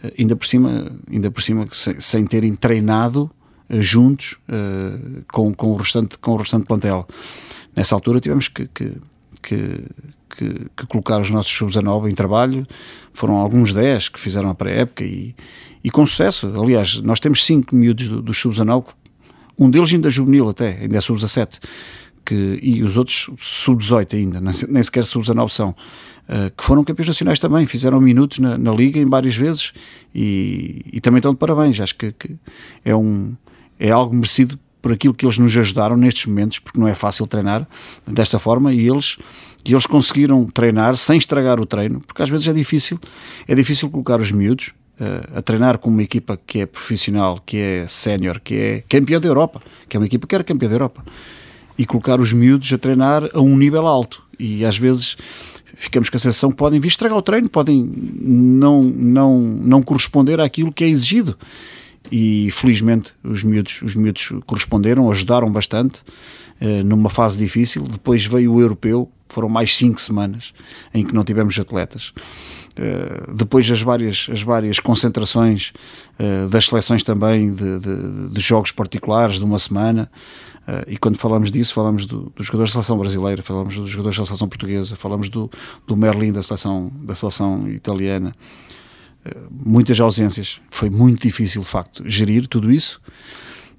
[0.04, 3.30] eh, ainda por cima, ainda por cima sem, sem terem treinado
[3.70, 7.08] uh, juntos uh, com, com, o restante, com o restante plantel.
[7.76, 8.94] Nessa altura tivemos que, que,
[9.42, 9.86] que
[10.40, 12.66] que, que colocar os nossos sub-19 em trabalho.
[13.14, 15.36] Foram alguns 10 que fizeram a pré-época e,
[15.84, 16.48] e com sucesso.
[16.62, 18.86] Aliás, nós temos 5 miúdos dos do sub-19,
[19.58, 21.60] um deles ainda juvenil até, ainda é sub-17,
[22.62, 25.76] e os outros sub-18 ainda, nem sequer sub-19 são.
[26.30, 29.74] Uh, que foram campeões nacionais também, fizeram minutos na, na Liga em várias vezes
[30.14, 31.80] e, e, também estão de parabéns.
[31.80, 32.36] Acho que, que,
[32.86, 33.36] é, um,
[33.80, 37.28] é algo merecido por aquilo que eles nos ajudaram nestes momentos, porque não é fácil
[37.28, 37.68] treinar
[38.08, 39.18] desta forma e eles,
[39.66, 43.00] e eles conseguiram treinar sem estragar o treino, porque às vezes é difícil,
[43.48, 47.58] é difícil colocar os miúdos uh, a treinar com uma equipa que é profissional, que
[47.58, 50.76] é sénior, que é campeã da Europa, que é uma equipa que era campeã da
[50.76, 51.04] Europa,
[51.78, 54.24] e colocar os miúdos a treinar a um nível alto.
[54.38, 55.18] E às vezes
[55.76, 57.90] ficamos com a sensação que podem vir estragar o treino, podem
[58.22, 61.38] não, não, não corresponder àquilo que é exigido
[62.12, 66.02] e felizmente os miúdos, os miúdos corresponderam, ajudaram bastante
[66.62, 67.84] uh, numa fase difícil.
[67.84, 70.54] Depois veio o europeu, foram mais cinco semanas
[70.94, 72.14] em que não tivemos atletas.
[72.78, 75.72] Uh, depois as várias, as várias concentrações
[76.20, 80.10] uh, das seleções também de, de, de, jogos particulares de uma semana.
[80.88, 84.26] e quando falamos disso, falamos do, dos jogadores da seleção brasileira, falamos dos jogadores da
[84.26, 85.50] seleção portuguesa, falamos do,
[85.86, 88.34] do Merlin da seleção, da seleção italiana
[89.50, 90.62] muitas ausências.
[90.70, 93.02] Foi muito difícil, de facto, gerir tudo isso,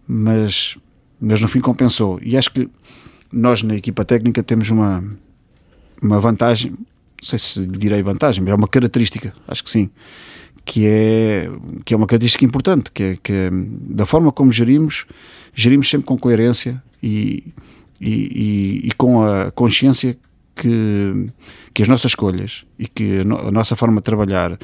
[0.07, 0.77] mas,
[1.21, 2.19] mas no fim compensou.
[2.23, 2.69] E acho que
[3.33, 5.05] nós, na equipa técnica, temos uma,
[6.03, 6.79] uma vantagem, não
[7.23, 9.91] sei se direi vantagem, mas é uma característica, acho que sim,
[10.65, 11.51] que é,
[11.85, 15.07] que é uma característica importante, que é, que é, da forma como gerimos,
[15.55, 17.53] gerimos sempre com coerência e,
[18.01, 20.17] e, e, e com a consciência
[20.55, 21.27] que,
[21.73, 24.59] que as nossas escolhas e que a, no, a nossa forma de trabalhar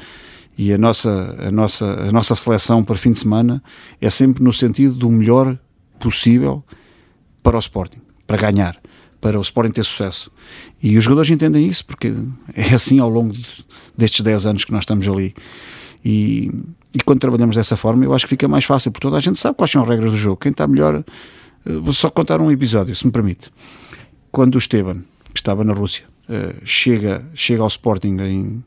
[0.57, 3.61] e a nossa, a, nossa, a nossa seleção para fim de semana
[4.01, 5.57] é sempre no sentido do melhor
[5.99, 6.63] possível
[7.43, 8.75] para o Sporting, para ganhar,
[9.21, 10.31] para o Sporting ter sucesso.
[10.81, 12.11] E os jogadores entendem isso porque
[12.55, 13.45] é assim ao longo de,
[13.95, 15.35] destes 10 anos que nós estamos ali.
[16.03, 16.51] E,
[16.93, 19.37] e quando trabalhamos dessa forma, eu acho que fica mais fácil, porque toda a gente
[19.37, 20.37] sabe quais são as regras do jogo.
[20.37, 21.03] Quem está melhor.
[21.65, 23.51] Eh, vou só contar um episódio, se me permite.
[24.31, 28.63] Quando o Esteban, que estava na Rússia, eh, chega, chega ao Sporting em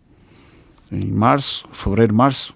[0.90, 2.54] em março, fevereiro, março,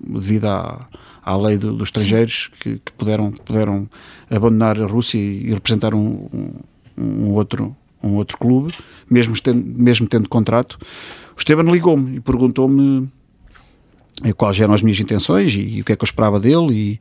[0.00, 0.88] devido à,
[1.22, 3.88] à lei do, dos estrangeiros que, que, puderam, puderam
[4.30, 6.52] abandonar a Rússia e, representar um, um,
[6.96, 8.72] um, outro, um outro clube,
[9.08, 10.78] mesmo tendo, mesmo tendo contrato.
[11.36, 13.08] O Esteban ligou-me e perguntou-me
[14.24, 16.72] eh, quais eram as minhas intenções e, e, o que é que eu esperava dele
[16.72, 16.98] e,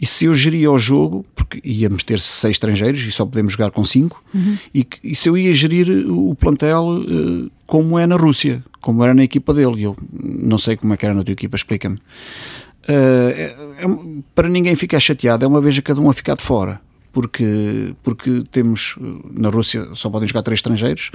[0.00, 3.70] e se eu geria o jogo, porque íamos ter seis estrangeiros e só podemos jogar
[3.70, 4.58] com cinco, uhum.
[4.74, 9.14] e, e, se eu ia gerir o plantel uh, como é na Rússia, como era
[9.14, 9.82] na equipa dele.
[9.82, 11.96] Eu não sei como é que era na tua equipa, explica-me.
[11.96, 13.86] Uh, é, é,
[14.34, 16.80] para ninguém ficar chateado, é uma vez a cada um a ficar de fora.
[17.16, 18.94] Porque, porque temos
[19.32, 21.10] na Rússia só podem jogar três estrangeiros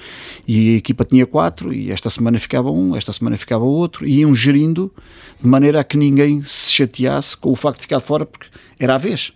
[0.48, 4.22] e a equipa tinha quatro, e esta semana ficava um, esta semana ficava outro, e
[4.22, 4.92] iam gerindo
[5.40, 8.48] de maneira a que ninguém se chateasse com o facto de ficar fora, porque
[8.80, 9.32] era a vez.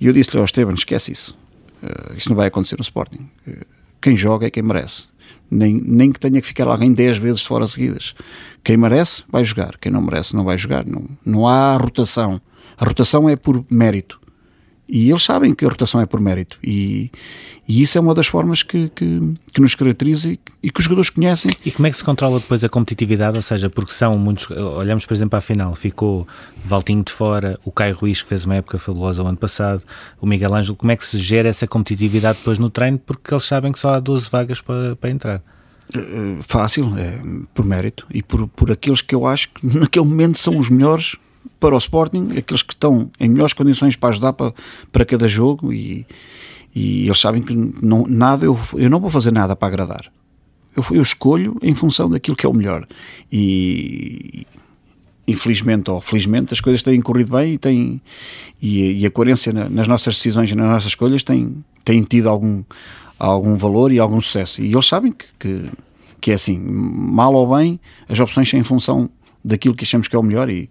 [0.00, 1.38] E eu disse-lhe ao Esteban: esquece isso,
[1.84, 3.30] uh, isso não vai acontecer no Sporting.
[3.46, 3.64] Uh,
[4.00, 5.06] quem joga é quem merece
[5.48, 8.14] nem, nem que tenha que ficar alguém 10 vezes fora seguidas.
[8.64, 9.76] Quem merece, vai jogar.
[9.78, 10.84] Quem não merece, não vai jogar.
[10.84, 12.40] Não, não há rotação.
[12.76, 14.21] A rotação é por mérito.
[14.94, 16.58] E eles sabem que a rotação é por mérito.
[16.62, 17.10] E,
[17.66, 20.84] e isso é uma das formas que, que, que, nos caracteriza e, e que os
[20.84, 21.50] jogadores conhecem.
[21.64, 23.34] E como é que se controla depois a competitividade?
[23.34, 24.50] Ou seja, porque são muitos.
[24.50, 26.28] Olhamos, por exemplo, à final, ficou
[26.62, 29.82] Valtinho de fora, o Caio Ruiz, que fez uma época fabulosa o ano passado,
[30.20, 30.76] o Miguel Ângelo.
[30.76, 32.98] Como é que se gera essa competitividade depois no treino?
[32.98, 35.42] Porque eles sabem que só há 12 vagas para, para entrar.
[35.94, 37.18] Eh, fácil, é,
[37.54, 41.16] por mérito e por, por aqueles que eu acho que naquele momento são os melhores
[41.62, 44.52] para o Sporting, aqueles que estão em melhores condições para ajudar para,
[44.90, 46.04] para cada jogo e,
[46.74, 50.12] e eles sabem que não, nada eu, eu não vou fazer nada para agradar.
[50.76, 52.84] Eu, eu escolho em função daquilo que é o melhor
[53.30, 54.44] e
[55.28, 58.02] infelizmente ou felizmente as coisas têm corrido bem e, têm,
[58.60, 62.64] e, e a coerência nas nossas decisões e nas nossas escolhas tem, tem tido algum
[63.20, 64.60] algum valor e algum sucesso.
[64.60, 65.70] E eles sabem que, que,
[66.20, 69.08] que é assim, mal ou bem, as opções são em função
[69.44, 70.68] daquilo que achamos que é o melhor e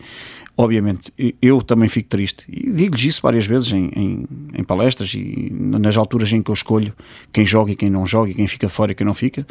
[0.62, 2.46] obviamente eu também fico triste.
[2.48, 6.54] E digo-lhes isso várias vezes em, em, em, palestras e nas alturas em que eu
[6.54, 6.94] escolho
[7.32, 9.46] quem joga e quem não joga e quem fica de fora e quem não fica.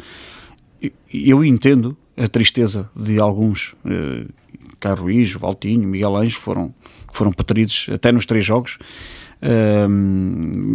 [1.13, 4.25] Eu entendo a tristeza de alguns eh,
[4.79, 6.73] Carlos Ruiz, Valtinho, Miguel Anjo foram,
[7.11, 8.79] foram preteridos até nos três jogos.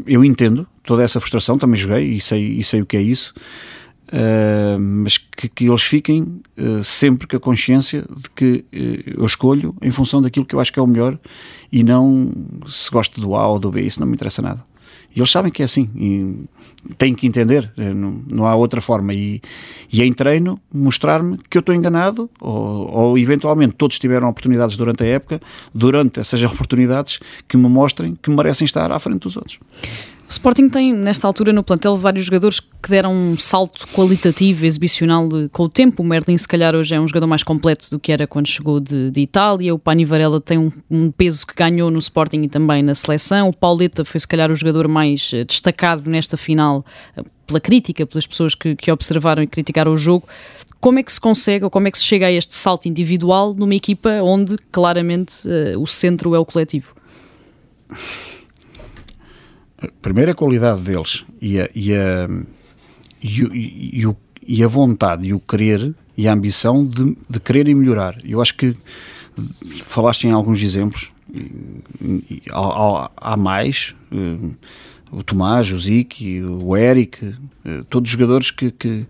[0.07, 3.33] Eu entendo toda essa frustração, também joguei e sei, e sei o que é isso,
[4.13, 9.27] uh, mas que, que, eles fiquem uh, sempre com a consciência de que uh, eu
[9.27, 11.19] escolho em função daquilo que eu acho que é o melhor
[11.73, 12.31] e não
[12.69, 14.65] se gosto do A ou do B, isso não me interessa nada.
[15.17, 16.45] E eles sabem que é assim, e
[16.99, 19.15] têm que entender, eh, não, não há outra forma.
[19.15, 19.41] E,
[19.91, 25.03] e em treino, mostrar-me que eu estou enganado, ou, ou eventualmente todos tiveram oportunidades durante
[25.03, 25.41] a época,
[25.75, 29.59] durante essas oportunidades, que me mostrem que merecem estar à frente dos outros.
[30.29, 35.29] O Sporting tem, nesta altura, no plantel, vários jogadores que deram um salto qualitativo, exibicional
[35.53, 36.03] com o tempo.
[36.03, 38.81] O Merlin, se calhar, hoje é um jogador mais completo do que era quando chegou
[38.81, 39.73] de, de Itália.
[39.73, 43.49] O Pani Varela tem um, um, peso que ganhou no Sporting e também na seleção.
[43.49, 46.85] O Pauleta foi, se calhar, o jogador mais eh, destacado nesta final
[47.17, 50.27] eh, pela crítica, pelas pessoas que, que observaram e criticaram o jogo.
[50.81, 53.55] Como é que se consegue, ou como é que se chega a este salto individual
[53.55, 56.97] numa equipa onde, claramente, uh, o centro é o coletivo?
[60.01, 62.29] Primeiro a qualidade deles e a, e a,
[63.23, 68.19] e, e, e a vontade e o querer e a ambição de, de quererem melhorar.
[68.25, 68.75] Eu acho que
[69.85, 71.13] falaste em alguns exemplos,
[73.17, 74.55] há, mais, eh,
[75.11, 77.35] o Tomás, o Zic, o Eric,
[77.65, 79.07] eh, todos os jogadores que, que,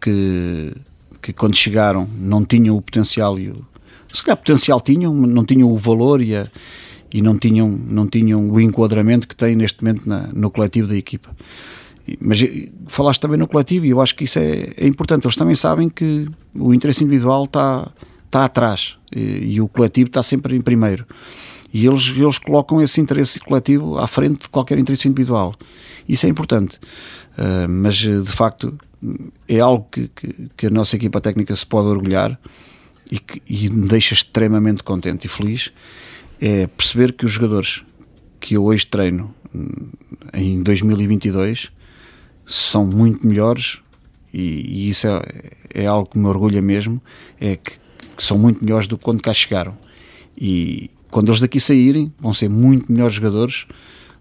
[0.00, 0.72] que,
[1.20, 3.66] que, quando chegaram não tinham o potencial e o,
[4.12, 6.46] se calhar potencial tinham, não tinham o valor e a,
[7.12, 10.96] e não tinham, não tinham o enquadramento que têm neste momento na, no coletivo da
[10.96, 11.34] equipa.
[12.20, 15.26] Mas eh, falaste também no coletivo e eu acho que isso é, é importante.
[15.26, 17.90] Eles também sabem que o interesse individual está,
[18.26, 21.06] está atrás e, e o coletivo está sempre em primeiro.
[21.72, 25.54] E eles, eles colocam esse interesse coletivo à frente de qualquer interesse individual.
[26.08, 26.78] Isso é importante.
[27.36, 28.76] Uh, mas de facto
[29.46, 32.38] é algo que, que, que, a nossa equipa técnica se pode orgulhar
[33.10, 35.72] e que e me deixa extremamente contente e feliz
[36.40, 37.82] é perceber que os jogadores
[38.40, 39.88] que eu hoje treino hum,
[40.32, 41.70] em 2022
[42.46, 43.80] são muito melhores
[44.32, 45.22] e, e isso é,
[45.74, 47.00] é, algo que me orgulha mesmo,
[47.40, 47.72] é que,
[48.16, 49.76] que, são muito melhores do que quando cá chegaram.
[50.36, 53.66] E quando eles daqui saírem, vão ser muito melhores jogadores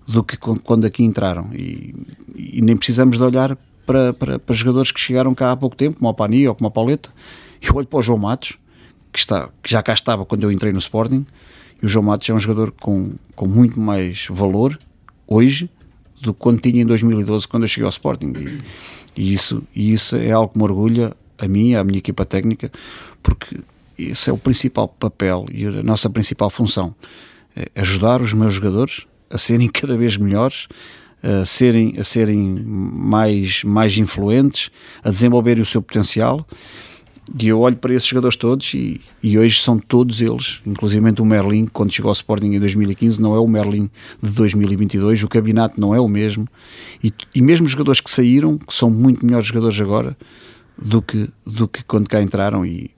[0.08, 1.50] do que quando aqui entraram.
[1.54, 1.94] E,
[2.36, 5.98] e nem precisamos de olhar para, para, para, jogadores que chegaram cá há pouco tempo,
[5.98, 7.10] como o Pani ou como a Pauleta.
[7.62, 8.58] Eu olho para o João Matos,
[9.12, 11.26] que, está, que já cá estava quando eu entrei no Sporting,
[11.82, 14.78] e o João Matos é um jogador com, com muito mais valor
[15.28, 15.70] hoje
[16.22, 18.34] do que quando tinha em 2012, quando eu cheguei ao Sporting.
[18.36, 18.64] E,
[19.22, 22.72] e isso, e isso é algo que me orgulha a mim, a minha equipa técnica,
[23.22, 23.60] porque
[23.98, 26.96] esse é o principal papel e a nossa principal função.
[27.56, 30.68] É ajudar os meus jogadores a serem cada vez melhores,
[31.22, 34.72] a serem, a serem mais, mais influentes,
[35.04, 36.46] a desenvolverem o seu potencial
[37.40, 41.26] e eu olho para esses jogadores todos e, e hoje são todos eles, inclusive o
[41.26, 43.90] Merlin, quando chegou ao Sporting em 2015, não é o Merlin
[44.22, 46.48] de 2022, o Cabinato não é o mesmo.
[47.04, 50.18] E, e mesmo os jogadores que saíram, que são muito melhores jogadores agora
[50.78, 52.66] do que, do que quando cá entraram.
[52.66, 52.92] E,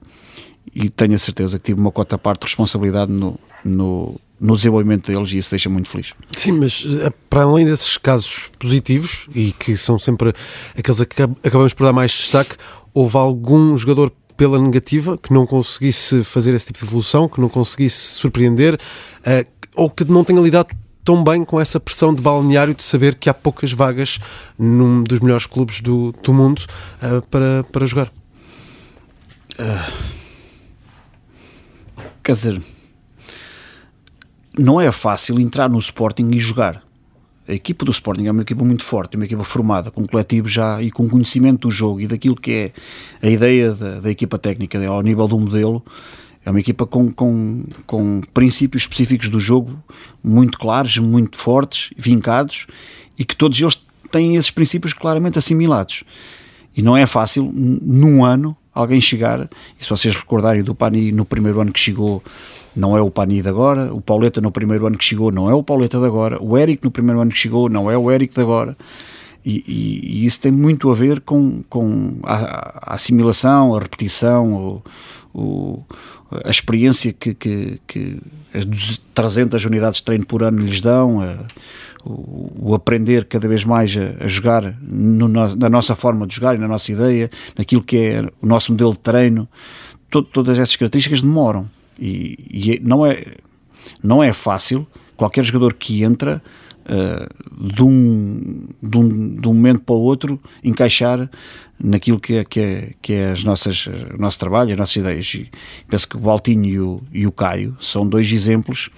[0.73, 5.11] e tenho a certeza que tive uma cota parte de responsabilidade no, no, no desenvolvimento
[5.11, 6.13] deles e isso deixa muito feliz.
[6.37, 10.33] Sim, mas eh, para além desses casos positivos e que são sempre
[10.77, 12.55] aqueles a que acabamos por dar mais destaque,
[12.93, 17.49] houve algum jogador pela negativa que não conseguisse fazer esse tipo de evolução, que não
[17.49, 20.69] conseguisse surpreender uh, ou que não tenha lidado
[21.03, 24.17] tão bem com essa pressão de balneário de saber que há poucas vagas
[24.57, 26.61] num dos melhores clubes do, do mundo
[27.03, 28.07] uh, para, para jogar?
[29.59, 29.93] Uh,
[32.23, 32.61] quer dizer,
[34.57, 36.81] não é fácil entrar no Sporting e jogar.
[37.49, 40.05] A equipa do Sporting é uma equipa muito forte, é uma equipa formada, com um
[40.05, 44.11] coletivo já e com conhecimento do jogo e daquilo que é a ideia da, da
[44.11, 45.83] equipa técnica, né, ao nível do modelo.
[46.45, 49.81] É uma equipa com, com, com princípios específicos do jogo
[50.23, 52.67] muito claros, muito fortes, vincados
[53.17, 53.81] e que todos eles
[54.11, 56.03] têm esses princípios claramente assimilados.
[56.77, 59.49] E não é fácil, num ano, alguém chegar,
[59.79, 62.23] e se vocês recordarem do Pani no primeiro ano que chegou,
[62.75, 65.53] não é o Pani de agora, o Pauleta no primeiro ano que chegou, não é
[65.53, 68.33] o Pauleta de agora, o Eric no primeiro ano que chegou, não é o Eric
[68.33, 68.77] de agora.
[69.45, 74.53] E, e, e isso tem muito a ver com, com a, a assimilação, a repetição,
[74.53, 74.83] o,
[75.33, 75.83] o,
[76.45, 78.17] a experiência que, que, que
[78.53, 81.37] as 300 unidades de treino por ano lhes dão, a,
[82.03, 86.55] o, o, aprender cada vez mais a, a jogar no, na nossa forma de jogar
[86.55, 89.47] e na nossa ideia, naquilo que é o nosso modelo de treino,
[90.09, 91.69] todo, todas essas características demoram.
[91.99, 93.23] E, e, é, não, é,
[94.01, 94.87] não é fácil.
[95.15, 96.41] Qualquer jogador que entra
[96.85, 101.29] uh, de, um, de, um, de um momento para o outro encaixar
[101.77, 105.33] naquilo que é, que é, que é as nossas, o nosso trabalho, as nossas ideias.
[105.33, 105.49] E
[105.87, 108.89] penso que o Altinho e o, e o Caio são dois exemplos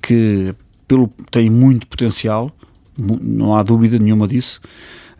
[0.00, 0.54] que
[0.88, 2.50] pelo, tem muito potencial,
[2.98, 4.60] não há dúvida nenhuma disso.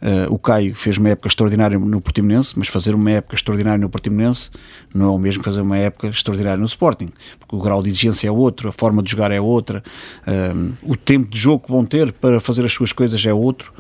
[0.01, 3.91] Uh, o Caio fez uma época extraordinária no Portimonense, mas fazer uma época extraordinária no
[3.91, 4.49] Portimonense
[4.95, 7.89] não é o mesmo que fazer uma época extraordinária no Sporting, porque o grau de
[7.89, 9.83] exigência é outro, a forma de jogar é outra,
[10.27, 13.73] uh, o tempo de jogo que vão ter para fazer as suas coisas é outro,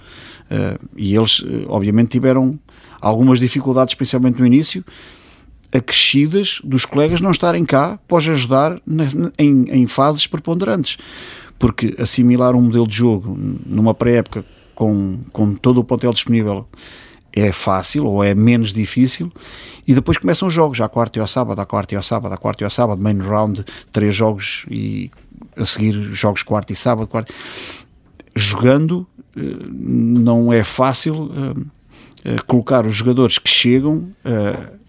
[0.51, 2.59] uh, e eles, obviamente, tiveram
[3.01, 4.84] algumas dificuldades, especialmente no início,
[5.72, 9.05] acrescidas dos colegas não estarem cá os ajudar na,
[9.39, 10.97] em, em fases preponderantes
[11.59, 13.37] porque assimilar um modelo de jogo
[13.67, 14.45] numa pré-época
[14.75, 16.67] com, com todo o plantel disponível
[17.33, 19.31] é fácil ou é menos difícil
[19.87, 22.33] e depois começam os jogos, à quarta e ao sábado, à quarta e ao sábado,
[22.33, 25.11] à quarta e ao sábado, main round, três jogos e
[25.57, 27.33] a seguir jogos quarta e sábado, quarta.
[28.35, 29.07] jogando
[29.37, 29.41] eh,
[29.71, 34.09] não é fácil uh, uh, colocar os jogadores que chegam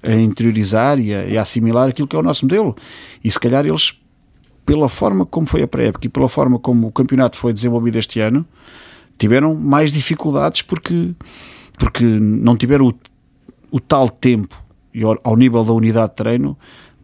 [0.02, 2.76] a interiorizar e a, e a assimilar aquilo que é o nosso modelo
[3.24, 3.94] e se calhar eles
[4.70, 8.20] pela forma como foi a pré-época e pela forma como o campeonato foi desenvolvido este
[8.20, 8.46] ano,
[9.18, 11.16] tiveram mais dificuldades porque,
[11.80, 12.94] porque não tiveram o,
[13.72, 14.56] o tal tempo
[14.94, 16.56] e ao, ao, nível da unidade de treino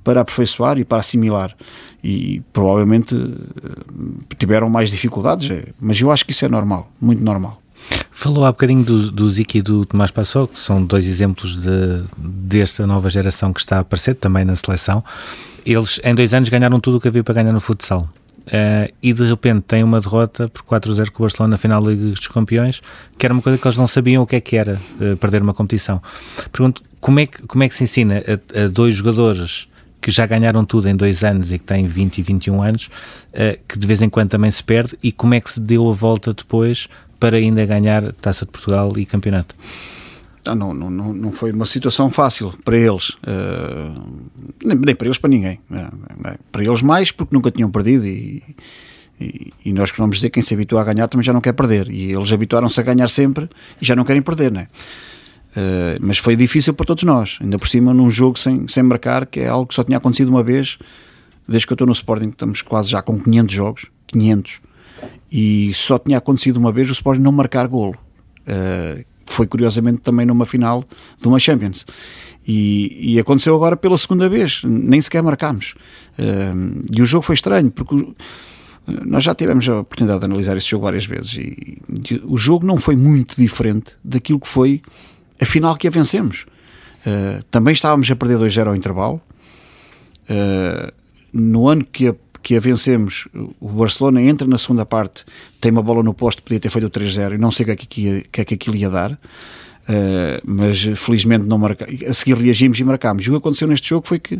[0.03, 1.55] para aperfeiçoar e para assimilar.
[2.03, 7.23] E provavelmente eh, tiveram mais dificuldades, é, mas eu acho que isso é normal, muito
[7.23, 7.59] normal.
[8.11, 12.87] Falou há bocadinho do, do e do Tomás Passou, que são dois exemplos de, desta
[12.87, 15.03] nova geração que está a aparecer também na seleção.
[15.65, 18.09] Eles, em dois anos, ganharam tudo o que havia para ganhar no futsal.
[18.45, 21.89] Uh, e de repente têm uma derrota por 4-0 com o Barcelona na final da
[21.89, 22.79] Liga dos Campeões,
[23.17, 25.41] que era uma coisa que eles não sabiam o que é que era uh, perder
[25.41, 25.99] uma competição.
[26.51, 29.67] Pergunto, como é que, como é que se ensina a, a, dois jogadores
[29.99, 32.85] que já ganharam tudo em dois anos e que têm 20 e 21 anos,
[33.33, 35.89] uh, que de vez em quando também se perde, e como é que se deu
[35.89, 36.87] a volta depois
[37.19, 39.55] para ainda ganhar Taça de Portugal e Campeonato?
[40.45, 44.21] Ah, não, não, não foi uma situação fácil para eles, uh,
[44.63, 45.59] nem, nem, para eles, para ninguém.
[45.71, 48.05] Uh, para eles, mais porque nunca tinham perdido.
[48.05, 48.43] E,
[49.19, 51.53] e, e nós costumamos dizer que quem se habitua a ganhar também já não quer
[51.53, 51.89] perder.
[51.89, 53.49] E eles habituaram-se a ganhar sempre
[53.81, 54.67] e já não querem perder, né?
[55.55, 59.25] Uh, mas foi difícil para todos nós, ainda por cima num jogo sem, sem marcar,
[59.25, 60.77] que é algo que só tinha acontecido uma vez,
[61.47, 64.61] desde que eu estou no Sporting, estamos quase já com 500 jogos, 500,
[65.31, 67.95] e só tinha acontecido uma vez o Sporting não marcar golo.
[68.47, 70.83] Uh, foi curiosamente também numa final
[71.17, 71.85] de uma Champions.
[72.47, 75.73] E, e aconteceu agora pela segunda vez, nem sequer marcámos.
[76.17, 77.95] Uh, e o jogo foi estranho, porque
[78.87, 82.65] nós já tivemos a oportunidade de analisar esse jogo várias vezes e, e o jogo
[82.65, 84.81] não foi muito diferente daquilo que foi
[85.41, 86.45] a final que a vencemos.
[87.05, 89.21] Uh, também estávamos a perder 2-0 ao intervalo.
[90.29, 90.91] Uh,
[91.33, 92.15] no ano que a
[92.45, 93.27] que a vencemos,
[93.59, 95.25] o Barcelona entra na segunda parte,
[95.59, 97.71] tem uma bola no posto, podia ter feito o 3-0 e não sei o que
[97.71, 99.13] é que, que, é que aquilo ia dar.
[99.13, 101.87] Uh, mas felizmente não marca.
[102.07, 103.27] A seguir reagimos e marcámos.
[103.27, 104.39] O que aconteceu neste jogo foi que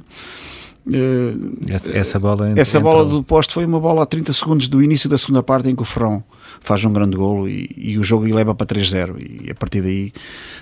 [1.68, 5.10] essa, essa, bola, essa bola do posto foi uma bola a 30 segundos do início
[5.10, 6.24] da segunda parte em que o Ferrão
[6.60, 10.14] faz um grande golo e, e o jogo leva para 3-0 e a partir daí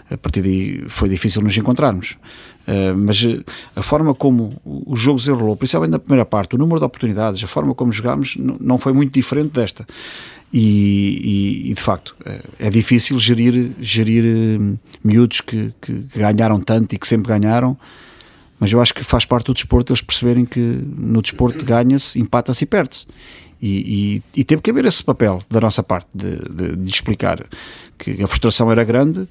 [0.10, 2.16] a partir daí foi difícil nos encontrarmos.
[2.66, 3.44] Uh, mas eh,
[3.76, 7.44] a forma como o jogo se enrolou, principalmente na primeira parte o número de oportunidades,
[7.44, 9.86] a forma como jogámos não foi muito diferente desta.
[10.54, 12.16] E, e, e, de facto
[12.60, 17.76] é difícil gerir, gerir miúdos que, que ganharam tanto e que sempre ganharam
[18.64, 22.64] mas eu acho que faz parte do desporto eles perceberem que no desporto ganha-se, empata-se
[22.64, 23.06] e perde-se.
[23.62, 27.46] E, e, e, teve que haver esse papel da nossa parte de, de, de explicar
[27.98, 29.28] que a frustração era grande,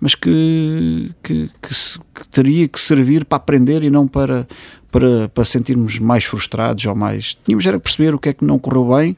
[0.00, 1.74] mas que, que, que,
[2.14, 4.46] que, teria que servir para aprender e não para,
[4.92, 7.36] para, para sentirmos mais frustrados ou mais.
[7.44, 9.16] Tínhamos era que perceber o que é que não correu bem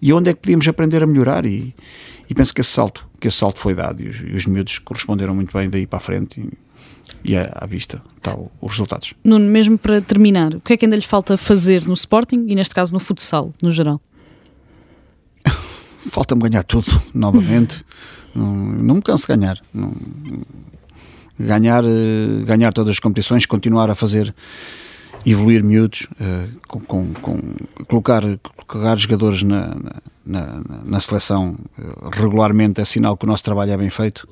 [0.00, 1.74] e onde é que podíamos aprender a melhorar e,
[2.30, 4.78] e penso que esse salto, que esse salto foi dado e os, e os miúdos
[4.78, 6.40] corresponderam muito bem daí para a frente
[7.24, 9.14] e, é à vista estão os resultados.
[9.24, 12.54] Nuno, mesmo para terminar, o que é que ainda lhe falta fazer no Sporting e
[12.54, 14.00] neste caso no futsal, no geral?
[16.10, 17.84] Falta-me ganhar tudo, novamente.
[18.34, 19.60] não, não me canso de ganhar.
[19.72, 19.92] Não,
[21.38, 24.34] ganhar, eh, ganhar todas as competições, continuar a fazer
[25.24, 27.38] evoluir miúdos, uh, com, com, com,
[27.86, 28.22] colocar,
[28.66, 29.76] colocar jogadores na,
[30.24, 34.28] na, na, seleção uh, regularmente é sinal que o nosso trabalho é bem feito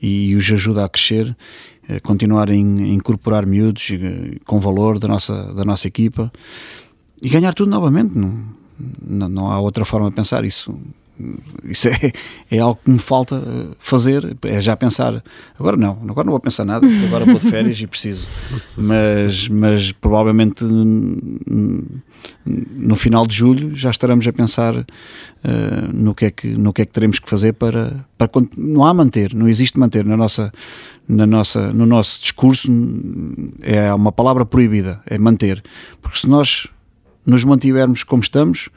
[0.00, 1.36] e os ajuda a crescer,
[2.00, 3.88] continuar a, in, a, incorporar miúdos
[4.44, 6.32] com valor da nossa, da nossa equipa
[7.22, 8.12] e ganhar tudo novamente.
[8.16, 10.74] Não, não há outra forma de pensar isso
[11.64, 12.12] isso é,
[12.50, 15.22] é algo que me falta eh, fazer, é já pensar,
[15.58, 18.26] agora não, agora não vou pensar nada, agora vou de férias e preciso,
[18.76, 20.64] mas, mas provavelmente
[22.44, 24.84] no final de julho já estaremos a pensar uh,
[25.92, 28.94] no, que é que, no que é que teremos que fazer para, para não há
[28.94, 30.52] manter, não existe manter na nossa,
[31.08, 32.68] na nossa, no nosso discurso
[33.60, 35.62] é uma palavra proibida, é manter,
[36.00, 36.68] porque se nós
[37.24, 38.68] nos mantivermos como estamos,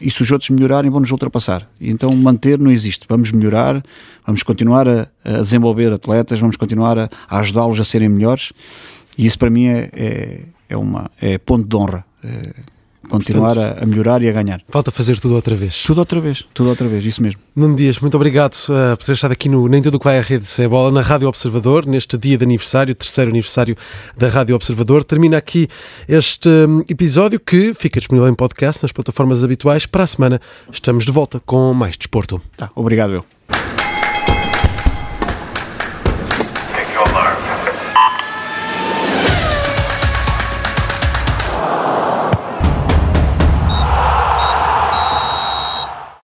[0.00, 1.68] e se os outros melhorarem, vão nos ultrapassar.
[1.80, 3.06] Então manter não existe.
[3.08, 3.82] Vamos melhorar,
[4.26, 8.52] vamos continuar a, a desenvolver atletas, vamos continuar a, a ajudá-los a serem melhores.
[9.16, 12.04] E isso para mim é, é, é, uma, é ponto de honra.
[12.24, 12.77] É,
[13.08, 14.62] continuar Portanto, a, melhorar e a ganhar.
[14.68, 15.82] Falta fazer tudo outra vez.
[15.84, 17.40] Tudo outra vez, tudo outra vez, isso mesmo.
[17.54, 20.18] Nuno Dias, muito obrigado uh, por ter estado aqui no Nem Tudo o que vai
[20.18, 23.76] à rede é bola na Rádio Observador, neste dia de aniversário, terceiro aniversário
[24.16, 25.04] da Rádio Observador.
[25.04, 25.68] Termina aqui
[26.08, 29.86] este um, episódio que fica disponível em podcast nas plataformas habituais.
[29.86, 30.40] Para a semana
[30.72, 32.40] estamos de volta com mais desporto.
[32.56, 33.24] Tá, obrigado eu.